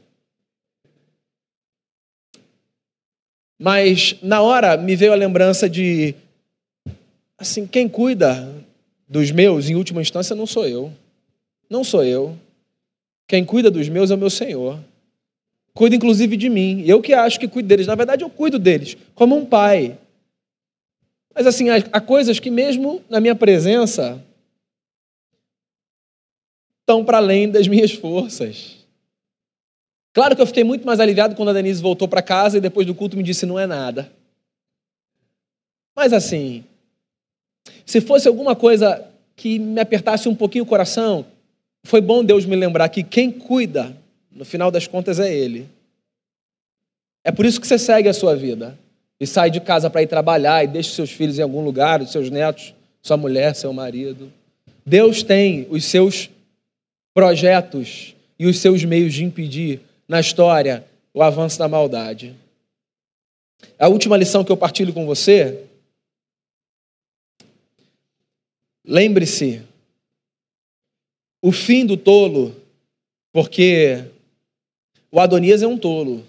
Mas 3.59 4.15
na 4.23 4.41
hora 4.41 4.75
me 4.75 4.95
veio 4.95 5.13
a 5.13 5.15
lembrança 5.15 5.69
de 5.69 6.15
assim, 7.37 7.67
quem 7.67 7.87
cuida 7.87 8.51
dos 9.07 9.29
meus 9.29 9.69
em 9.69 9.75
última 9.75 10.01
instância 10.01 10.35
não 10.35 10.47
sou 10.47 10.67
eu. 10.67 10.91
Não 11.69 11.83
sou 11.83 12.03
eu. 12.03 12.35
Quem 13.27 13.43
cuida 13.43 13.69
dos 13.69 13.89
meus 13.89 14.09
é 14.09 14.15
o 14.15 14.17
meu 14.17 14.29
Senhor. 14.29 14.79
Cuida 15.73 15.95
inclusive 15.95 16.37
de 16.37 16.49
mim. 16.49 16.83
Eu 16.87 17.01
que 17.01 17.13
acho 17.13 17.39
que 17.39 17.47
cuido 17.47 17.67
deles. 17.67 17.85
Na 17.85 17.95
verdade, 17.95 18.23
eu 18.23 18.29
cuido 18.29 18.57
deles 18.57 18.95
como 19.13 19.35
um 19.35 19.45
pai. 19.45 19.99
Mas 21.35 21.45
assim, 21.45 21.69
há 21.69 22.01
coisas 22.01 22.39
que 22.39 22.49
mesmo 22.49 23.03
na 23.09 23.19
minha 23.19 23.35
presença 23.35 24.23
estão 26.79 27.03
para 27.03 27.17
além 27.17 27.51
das 27.51 27.67
minhas 27.67 27.91
forças. 27.91 28.77
Claro 30.13 30.35
que 30.35 30.41
eu 30.41 30.47
fiquei 30.47 30.63
muito 30.63 30.83
mais 30.83 30.99
aliviado 30.99 31.35
quando 31.35 31.49
a 31.49 31.53
Denise 31.53 31.81
voltou 31.81 32.07
para 32.07 32.23
casa 32.23 32.57
e 32.57 32.61
depois 32.61 32.87
do 32.87 32.95
culto 32.95 33.15
me 33.15 33.21
disse: 33.21 33.45
não 33.45 33.59
é 33.59 33.67
nada. 33.67 34.11
Mas 35.95 36.11
assim, 36.13 36.63
se 37.85 38.01
fosse 38.01 38.27
alguma 38.27 38.55
coisa 38.55 39.07
que 39.35 39.59
me 39.59 39.79
apertasse 39.79 40.27
um 40.27 40.35
pouquinho 40.35 40.63
o 40.63 40.67
coração, 40.67 41.23
foi 41.87 42.01
bom 42.01 42.21
Deus 42.21 42.45
me 42.45 42.55
lembrar 42.55 42.89
que 42.89 43.01
quem 43.01 43.31
cuida, 43.31 43.95
no 44.29 44.43
final 44.43 44.69
das 44.69 44.85
contas, 44.85 45.21
é 45.21 45.33
Ele. 45.33 45.69
É 47.23 47.31
por 47.31 47.45
isso 47.45 47.61
que 47.61 47.65
você 47.65 47.79
segue 47.79 48.09
a 48.09 48.13
sua 48.13 48.35
vida 48.35 48.77
e 49.17 49.25
sai 49.25 49.49
de 49.49 49.61
casa 49.61 49.89
para 49.89 50.01
ir 50.01 50.07
trabalhar 50.07 50.65
e 50.65 50.67
deixa 50.67 50.93
seus 50.93 51.09
filhos 51.11 51.39
em 51.39 51.41
algum 51.41 51.63
lugar, 51.63 52.01
os 52.01 52.11
seus 52.11 52.29
netos, 52.29 52.73
sua 53.01 53.15
mulher, 53.15 53.55
seu 53.55 53.71
marido. 53.71 54.31
Deus 54.85 55.23
tem 55.23 55.65
os 55.69 55.85
seus 55.85 56.29
projetos 57.13 58.13
e 58.37 58.45
os 58.45 58.59
seus 58.59 58.83
meios 58.83 59.13
de 59.13 59.23
impedir 59.23 59.79
na 60.09 60.19
história 60.19 60.85
o 61.13 61.23
avanço 61.23 61.57
da 61.57 61.69
maldade. 61.69 62.35
A 63.79 63.87
última 63.87 64.17
lição 64.17 64.43
que 64.43 64.51
eu 64.51 64.57
partilho 64.57 64.91
com 64.91 65.05
você. 65.05 65.63
Lembre-se, 68.85 69.61
o 71.41 71.51
fim 71.51 71.85
do 71.85 71.95
tolo, 71.95 72.55
porque 73.31 74.05
o 75.11 75.19
Adonias 75.19 75.61
é 75.61 75.67
um 75.67 75.77
tolo. 75.77 76.25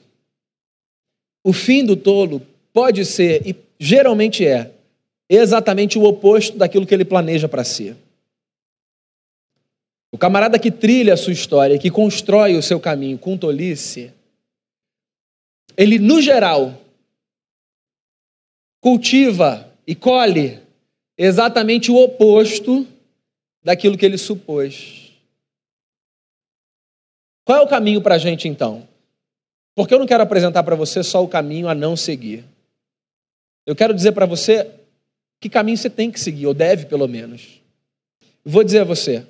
O 1.43 1.53
fim 1.53 1.85
do 1.85 1.97
tolo 1.97 2.41
pode 2.73 3.05
ser, 3.05 3.47
e 3.47 3.57
geralmente 3.79 4.47
é, 4.47 4.73
exatamente 5.29 5.99
o 5.99 6.05
oposto 6.05 6.57
daquilo 6.57 6.87
que 6.87 6.95
ele 6.95 7.05
planeja 7.05 7.49
para 7.49 7.65
si. 7.65 7.97
O 10.11 10.19
camarada 10.19 10.59
que 10.59 10.71
trilha 10.71 11.15
a 11.15 11.17
sua 11.17 11.33
história, 11.33 11.79
que 11.79 11.91
constrói 11.91 12.57
o 12.57 12.63
seu 12.63 12.81
caminho 12.81 13.19
com 13.19 13.37
tolice, 13.37 14.13
ele, 15.77 15.99
no 15.99 16.21
geral, 16.21 16.75
cultiva 18.81 19.73
e 19.87 19.95
colhe 19.95 20.59
exatamente 21.17 21.91
o 21.91 21.97
oposto 21.97 22.87
daquilo 23.63 23.97
que 23.97 24.05
ele 24.05 24.19
supôs. 24.19 25.13
Qual 27.45 27.59
é 27.59 27.63
o 27.63 27.69
caminho 27.69 28.03
para 28.03 28.17
a 28.17 28.19
gente 28.19 28.47
então? 28.47 28.87
Porque 29.75 29.95
eu 29.95 29.99
não 29.99 30.07
quero 30.07 30.23
apresentar 30.23 30.63
para 30.63 30.77
você 30.77 31.03
só 31.03 31.23
o 31.23 31.29
caminho 31.29 31.69
a 31.69 31.75
não 31.75 31.97
seguir. 31.97 32.45
Eu 33.65 33.77
quero 33.77 33.95
dizer 33.95 34.13
para 34.13 34.27
você 34.27 34.71
que 35.41 35.49
caminho 35.49 35.77
você 35.77 35.89
tem 35.89 36.11
que 36.11 36.19
seguir, 36.19 36.47
ou 36.47 36.55
deve 36.55 36.87
pelo 36.87 37.07
menos. 37.07 37.61
Vou 38.45 38.65
dizer 38.65 38.81
a 38.81 38.85
você: 38.85 39.25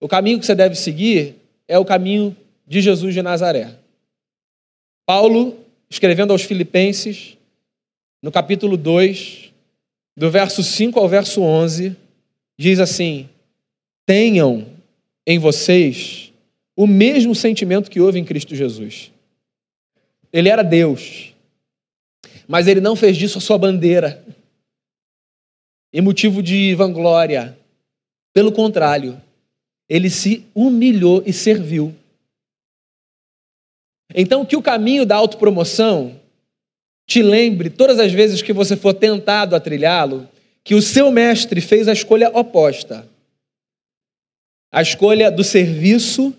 o 0.00 0.08
caminho 0.08 0.38
que 0.38 0.46
você 0.46 0.54
deve 0.54 0.74
seguir 0.74 1.36
é 1.66 1.78
o 1.78 1.84
caminho 1.84 2.36
de 2.66 2.80
Jesus 2.80 3.14
de 3.14 3.22
Nazaré. 3.22 3.74
Paulo, 5.06 5.58
escrevendo 5.88 6.32
aos 6.32 6.42
Filipenses, 6.42 7.36
no 8.22 8.32
capítulo 8.32 8.76
2, 8.76 9.52
do 10.16 10.30
verso 10.30 10.62
5 10.62 10.98
ao 10.98 11.08
verso 11.08 11.42
11, 11.42 11.96
diz 12.58 12.78
assim: 12.80 13.28
Tenham 14.06 14.66
em 15.26 15.38
vocês 15.38 16.32
o 16.76 16.86
mesmo 16.86 17.34
sentimento 17.34 17.90
que 17.90 18.00
houve 18.00 18.18
em 18.18 18.24
Cristo 18.24 18.54
Jesus. 18.54 19.10
Ele 20.32 20.48
era 20.48 20.62
Deus, 20.62 21.32
mas 22.46 22.66
ele 22.66 22.80
não 22.80 22.96
fez 22.96 23.16
disso 23.16 23.38
a 23.38 23.40
sua 23.40 23.56
bandeira 23.56 24.24
e 25.92 26.00
motivo 26.00 26.42
de 26.42 26.74
vanglória. 26.74 27.56
Pelo 28.32 28.52
contrário, 28.52 29.20
ele 29.88 30.10
se 30.10 30.44
humilhou 30.54 31.22
e 31.24 31.32
serviu. 31.32 31.94
Então, 34.14 34.44
que 34.44 34.56
o 34.56 34.62
caminho 34.62 35.06
da 35.06 35.16
autopromoção 35.16 36.20
te 37.06 37.22
lembre, 37.22 37.70
todas 37.70 37.98
as 37.98 38.12
vezes 38.12 38.42
que 38.42 38.52
você 38.52 38.76
for 38.76 38.92
tentado 38.92 39.54
a 39.54 39.60
trilhá-lo, 39.60 40.28
que 40.62 40.74
o 40.74 40.82
seu 40.82 41.10
mestre 41.10 41.60
fez 41.60 41.86
a 41.86 41.92
escolha 41.92 42.30
oposta 42.30 43.08
a 44.74 44.82
escolha 44.82 45.30
do 45.30 45.44
serviço 45.44 46.34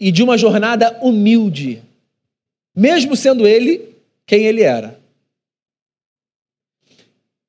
e 0.00 0.10
de 0.10 0.20
uma 0.20 0.36
jornada 0.36 0.98
humilde, 1.00 1.80
mesmo 2.74 3.14
sendo 3.14 3.46
ele 3.46 3.94
quem 4.26 4.46
ele 4.46 4.62
era. 4.62 4.98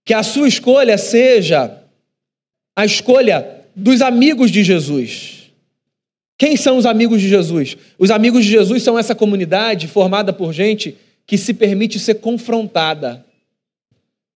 Que 0.05 0.13
a 0.13 0.21
sua 0.21 0.47
escolha 0.47 0.99
seja 0.99 1.81
a 2.75 2.85
escolha 2.85 3.65
dos 3.75 4.03
amigos 4.03 4.51
de 4.51 4.63
Jesus. 4.63 5.51
Quem 6.37 6.55
são 6.55 6.77
os 6.77 6.85
amigos 6.85 7.19
de 7.19 7.27
Jesus? 7.27 7.75
Os 7.97 8.11
amigos 8.11 8.45
de 8.45 8.51
Jesus 8.51 8.83
são 8.83 8.99
essa 8.99 9.15
comunidade 9.15 9.87
formada 9.87 10.31
por 10.31 10.53
gente 10.53 10.95
que 11.25 11.39
se 11.39 11.55
permite 11.55 11.97
ser 11.97 12.15
confrontada. 12.15 13.25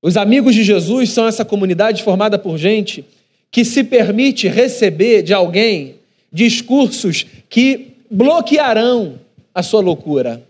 Os 0.02 0.18
amigos 0.18 0.56
de 0.56 0.64
Jesus 0.64 1.12
são 1.12 1.28
essa 1.28 1.46
comunidade 1.46 2.02
formada 2.02 2.40
por 2.40 2.58
gente 2.58 3.06
que 3.52 3.64
se 3.64 3.84
permite 3.84 4.48
receber 4.48 5.22
de 5.22 5.34
alguém 5.34 5.96
discursos 6.32 7.26
que 7.50 7.94
bloquearão 8.10 9.20
a 9.54 9.64
sua 9.64 9.82
loucura. 9.82 10.46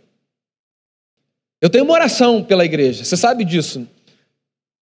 Eu 1.62 1.69
tenho 1.69 1.84
uma 1.84 1.93
oração 1.93 2.43
pela 2.43 2.65
igreja, 2.65 3.03
você 3.03 3.15
sabe 3.15 3.45
disso. 3.45 3.88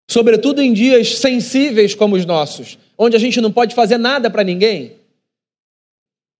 Sobretudo 0.09 0.61
em 0.61 0.73
dias 0.73 1.17
sensíveis 1.17 1.95
como 1.95 2.15
os 2.15 2.25
nossos, 2.25 2.77
onde 2.97 3.15
a 3.15 3.19
gente 3.19 3.39
não 3.39 3.51
pode 3.51 3.73
fazer 3.73 3.97
nada 3.97 4.29
para 4.29 4.43
ninguém. 4.43 4.93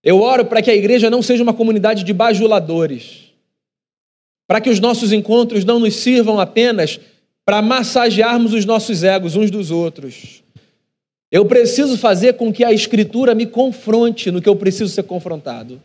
Eu 0.04 0.20
oro 0.22 0.46
para 0.46 0.62
que 0.62 0.72
a 0.72 0.76
igreja 0.76 1.10
não 1.10 1.22
seja 1.22 1.44
uma 1.44 1.54
comunidade 1.54 2.04
de 2.04 2.14
bajuladores, 2.14 3.32
para 4.48 4.60
que 4.60 4.70
os 4.70 4.80
nossos 4.80 5.12
encontros 5.12 5.64
não 5.64 5.80
nos 5.80 5.96
sirvam 5.96 6.40
apenas 6.40 7.00
para 7.46 7.62
massagearmos 7.62 8.54
os 8.54 8.66
nossos 8.66 9.04
egos 9.04 9.36
uns 9.36 9.50
dos 9.50 9.72
outros. 9.72 10.41
Eu 11.32 11.46
preciso 11.46 11.98
fazer 11.98 12.34
com 12.34 12.52
que 12.52 12.64
a 12.64 12.74
Escritura 12.74 13.34
me 13.34 13.46
confronte 13.46 14.30
no 14.30 14.42
que 14.42 14.50
eu 14.50 14.56
preciso 14.56 14.94
ser 14.94 15.04
confrontado. 15.04 15.82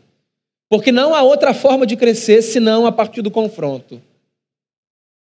Porque 0.69 0.91
não 0.91 1.15
há 1.15 1.21
outra 1.21 1.53
forma 1.53 1.85
de 1.85 1.95
crescer 1.95 2.41
senão 2.41 2.85
a 2.85 2.91
partir 2.91 3.21
do 3.21 3.31
confronto. 3.31 4.01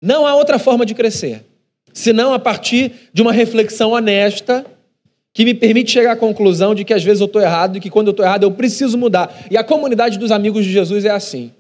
Não 0.01 0.27
há 0.27 0.35
outra 0.35 0.59
forma 0.59 0.87
de 0.87 0.95
crescer 0.95 1.45
senão 1.93 2.35
a 2.35 2.41
partir 2.41 2.93
de 3.12 3.22
uma 3.22 3.33
reflexão 3.33 3.93
honesta 3.93 4.66
que 5.33 5.45
me 5.45 5.55
permite 5.55 5.93
chegar 5.93 6.12
à 6.12 6.16
conclusão 6.16 6.75
de 6.75 6.85
que 6.85 6.93
às 6.93 7.05
vezes 7.05 7.20
eu 7.20 7.27
estou 7.27 7.41
errado 7.41 7.77
e 7.77 7.81
que 7.81 7.89
quando 7.89 8.09
eu 8.09 8.11
estou 8.11 8.27
errado 8.27 8.43
eu 8.43 8.51
preciso 8.51 8.99
mudar. 8.99 9.47
E 9.51 9.57
a 9.57 9.62
comunidade 9.62 10.18
dos 10.18 10.33
amigos 10.33 10.64
de 10.64 10.72
Jesus 10.72 11.05
é 11.05 11.11
assim. 11.11 11.53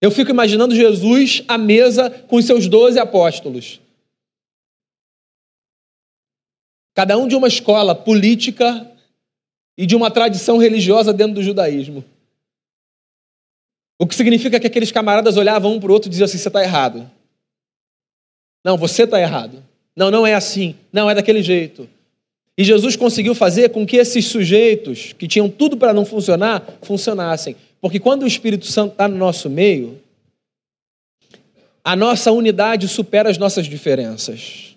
Eu 0.00 0.10
fico 0.10 0.30
imaginando 0.30 0.74
Jesus 0.74 1.44
à 1.46 1.56
mesa 1.56 2.10
com 2.26 2.36
os 2.36 2.44
seus 2.44 2.66
doze 2.66 2.98
apóstolos. 2.98 3.80
Cada 6.94 7.16
um 7.16 7.28
de 7.28 7.36
uma 7.36 7.48
escola 7.48 7.94
política 7.94 8.90
e 9.76 9.86
de 9.86 9.96
uma 9.96 10.10
tradição 10.10 10.58
religiosa 10.58 11.12
dentro 11.12 11.34
do 11.34 11.42
judaísmo. 11.42 12.04
O 13.98 14.06
que 14.06 14.14
significa 14.14 14.58
que 14.58 14.66
aqueles 14.66 14.90
camaradas 14.90 15.36
olhavam 15.36 15.74
um 15.74 15.80
para 15.80 15.90
o 15.90 15.92
outro 15.92 16.08
e 16.08 16.10
diziam 16.10 16.24
assim: 16.24 16.38
você 16.38 16.48
está 16.48 16.62
errado. 16.62 17.10
Não, 18.64 18.76
você 18.76 19.04
está 19.04 19.20
errado. 19.20 19.62
Não, 19.94 20.10
não 20.10 20.26
é 20.26 20.34
assim. 20.34 20.74
Não, 20.92 21.08
é 21.08 21.14
daquele 21.14 21.42
jeito. 21.42 21.88
E 22.56 22.64
Jesus 22.64 22.96
conseguiu 22.96 23.34
fazer 23.34 23.70
com 23.70 23.86
que 23.86 23.96
esses 23.96 24.26
sujeitos, 24.26 25.12
que 25.14 25.26
tinham 25.26 25.48
tudo 25.48 25.76
para 25.76 25.94
não 25.94 26.04
funcionar, 26.04 26.62
funcionassem. 26.82 27.56
Porque 27.80 27.98
quando 27.98 28.22
o 28.22 28.26
Espírito 28.26 28.66
Santo 28.66 28.92
está 28.92 29.08
no 29.08 29.16
nosso 29.16 29.48
meio, 29.48 29.98
a 31.82 31.96
nossa 31.96 32.30
unidade 32.30 32.86
supera 32.86 33.30
as 33.30 33.38
nossas 33.38 33.66
diferenças. 33.66 34.69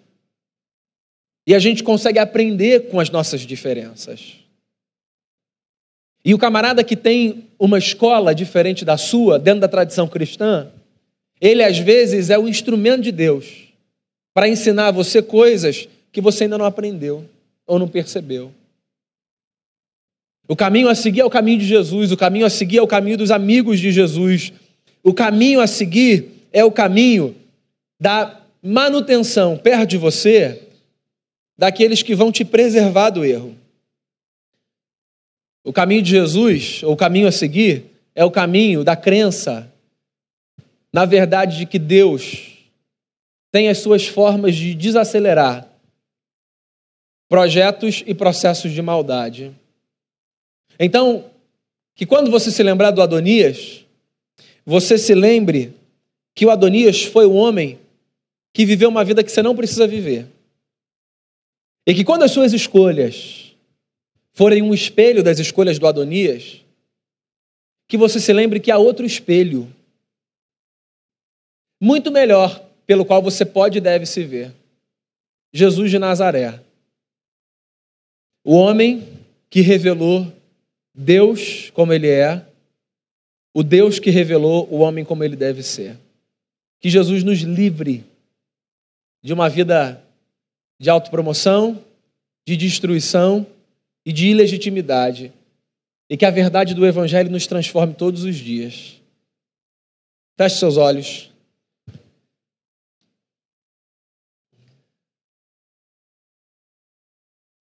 E 1.45 1.53
a 1.53 1.59
gente 1.59 1.83
consegue 1.83 2.19
aprender 2.19 2.89
com 2.89 2.99
as 2.99 3.09
nossas 3.09 3.41
diferenças. 3.41 4.37
E 6.25 6.33
o 6.33 6.37
camarada 6.37 6.83
que 6.83 6.95
tem 6.95 7.45
uma 7.59 7.77
escola 7.77 8.33
diferente 8.33 8.85
da 8.85 8.97
sua, 8.97 9.37
dentro 9.37 9.59
da 9.59 9.67
tradição 9.67 10.07
cristã, 10.07 10.71
ele 11.41 11.61
às 11.61 11.77
vezes 11.77 12.29
é 12.29 12.39
o 12.39 12.47
instrumento 12.47 13.01
de 13.01 13.11
Deus 13.11 13.63
para 14.33 14.47
ensinar 14.47 14.91
você 14.91 15.21
coisas 15.21 15.87
que 16.11 16.21
você 16.21 16.45
ainda 16.45 16.57
não 16.57 16.65
aprendeu 16.65 17.25
ou 17.67 17.77
não 17.77 17.87
percebeu. 17.87 18.51
O 20.47 20.55
caminho 20.55 20.87
a 20.87 20.95
seguir 20.95 21.21
é 21.21 21.25
o 21.25 21.29
caminho 21.29 21.59
de 21.59 21.65
Jesus, 21.65 22.11
o 22.11 22.17
caminho 22.17 22.45
a 22.45 22.49
seguir 22.49 22.77
é 22.77 22.81
o 22.81 22.87
caminho 22.87 23.17
dos 23.17 23.31
amigos 23.31 23.79
de 23.79 23.91
Jesus, 23.91 24.53
o 25.03 25.13
caminho 25.13 25.59
a 25.59 25.67
seguir 25.67 26.31
é 26.51 26.63
o 26.63 26.71
caminho 26.71 27.35
da 27.99 28.41
manutenção 28.61 29.57
perto 29.57 29.87
de 29.87 29.97
você 29.97 30.61
daqueles 31.57 32.01
que 32.01 32.15
vão 32.15 32.31
te 32.31 32.43
preservar 32.43 33.09
do 33.09 33.23
erro. 33.23 33.55
O 35.63 35.71
caminho 35.71 36.01
de 36.01 36.09
Jesus, 36.09 36.83
ou 36.83 36.93
o 36.93 36.97
caminho 36.97 37.27
a 37.27 37.31
seguir, 37.31 37.85
é 38.13 38.23
o 38.25 38.31
caminho 38.31 38.83
da 38.83 38.95
crença 38.95 39.71
na 40.93 41.05
verdade 41.05 41.57
de 41.57 41.65
que 41.65 41.79
Deus 41.79 42.59
tem 43.51 43.67
as 43.67 43.79
suas 43.79 44.07
formas 44.07 44.55
de 44.55 44.75
desacelerar 44.75 45.67
projetos 47.27 48.03
e 48.05 48.13
processos 48.13 48.71
de 48.71 48.81
maldade. 48.81 49.51
Então, 50.79 51.25
que 51.95 52.05
quando 52.05 52.29
você 52.29 52.51
se 52.51 52.61
lembrar 52.61 52.91
do 52.91 53.01
Adonias, 53.01 53.83
você 54.63 54.99
se 54.99 55.15
lembre 55.15 55.73
que 56.35 56.45
o 56.45 56.51
Adonias 56.51 57.03
foi 57.03 57.25
o 57.25 57.33
homem 57.33 57.79
que 58.53 58.65
viveu 58.65 58.89
uma 58.89 59.03
vida 59.03 59.23
que 59.23 59.31
você 59.31 59.41
não 59.41 59.55
precisa 59.55 59.87
viver. 59.87 60.27
E 61.85 61.93
que 61.93 62.03
quando 62.03 62.23
as 62.23 62.31
suas 62.31 62.53
escolhas 62.53 63.55
forem 64.33 64.61
um 64.61 64.73
espelho 64.73 65.23
das 65.23 65.39
escolhas 65.39 65.77
do 65.77 65.87
Adonias, 65.87 66.61
que 67.87 67.97
você 67.97 68.19
se 68.19 68.31
lembre 68.33 68.59
que 68.59 68.71
há 68.71 68.77
outro 68.77 69.05
espelho, 69.05 69.71
muito 71.79 72.11
melhor, 72.11 72.63
pelo 72.85 73.05
qual 73.05 73.21
você 73.21 73.45
pode 73.45 73.77
e 73.77 73.81
deve 73.81 74.05
se 74.05 74.23
ver. 74.23 74.53
Jesus 75.51 75.91
de 75.91 75.99
Nazaré. 75.99 76.59
O 78.43 78.55
homem 78.55 79.07
que 79.49 79.61
revelou 79.61 80.31
Deus 80.93 81.69
como 81.71 81.93
ele 81.93 82.09
é, 82.09 82.45
o 83.53 83.63
Deus 83.63 83.99
que 83.99 84.09
revelou 84.09 84.67
o 84.71 84.79
homem 84.79 85.05
como 85.05 85.23
ele 85.23 85.35
deve 85.35 85.61
ser. 85.61 85.97
Que 86.79 86.89
Jesus 86.89 87.23
nos 87.23 87.39
livre 87.39 88.03
de 89.21 89.31
uma 89.31 89.47
vida 89.47 90.03
de 90.83 90.89
autopromoção, 90.89 91.81
de 92.45 92.57
destruição 92.57 93.47
e 94.05 94.11
de 94.11 94.27
ilegitimidade. 94.27 95.31
E 96.09 96.17
que 96.17 96.25
a 96.25 96.29
verdade 96.29 96.73
do 96.73 96.85
Evangelho 96.85 97.31
nos 97.31 97.47
transforme 97.47 97.93
todos 97.93 98.25
os 98.25 98.35
dias. 98.35 99.01
Feche 100.37 100.57
seus 100.57 100.75
olhos. 100.75 101.31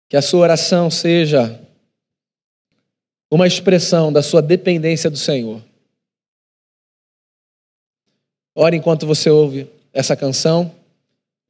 Que 0.09 0.17
a 0.17 0.21
sua 0.21 0.41
oração 0.41 0.91
seja 0.91 1.65
uma 3.31 3.47
expressão 3.47 4.11
da 4.11 4.21
sua 4.21 4.41
dependência 4.41 5.09
do 5.09 5.17
Senhor. 5.17 5.63
Ore 8.53 8.75
enquanto 8.75 9.07
você 9.07 9.29
ouve 9.29 9.71
essa 9.93 10.13
canção 10.13 10.76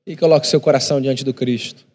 e 0.08 0.16
coloque 0.16 0.47
seu 0.47 0.62
coração 0.62 1.01
diante 1.01 1.26
do 1.26 1.34
Cristo. 1.34 1.86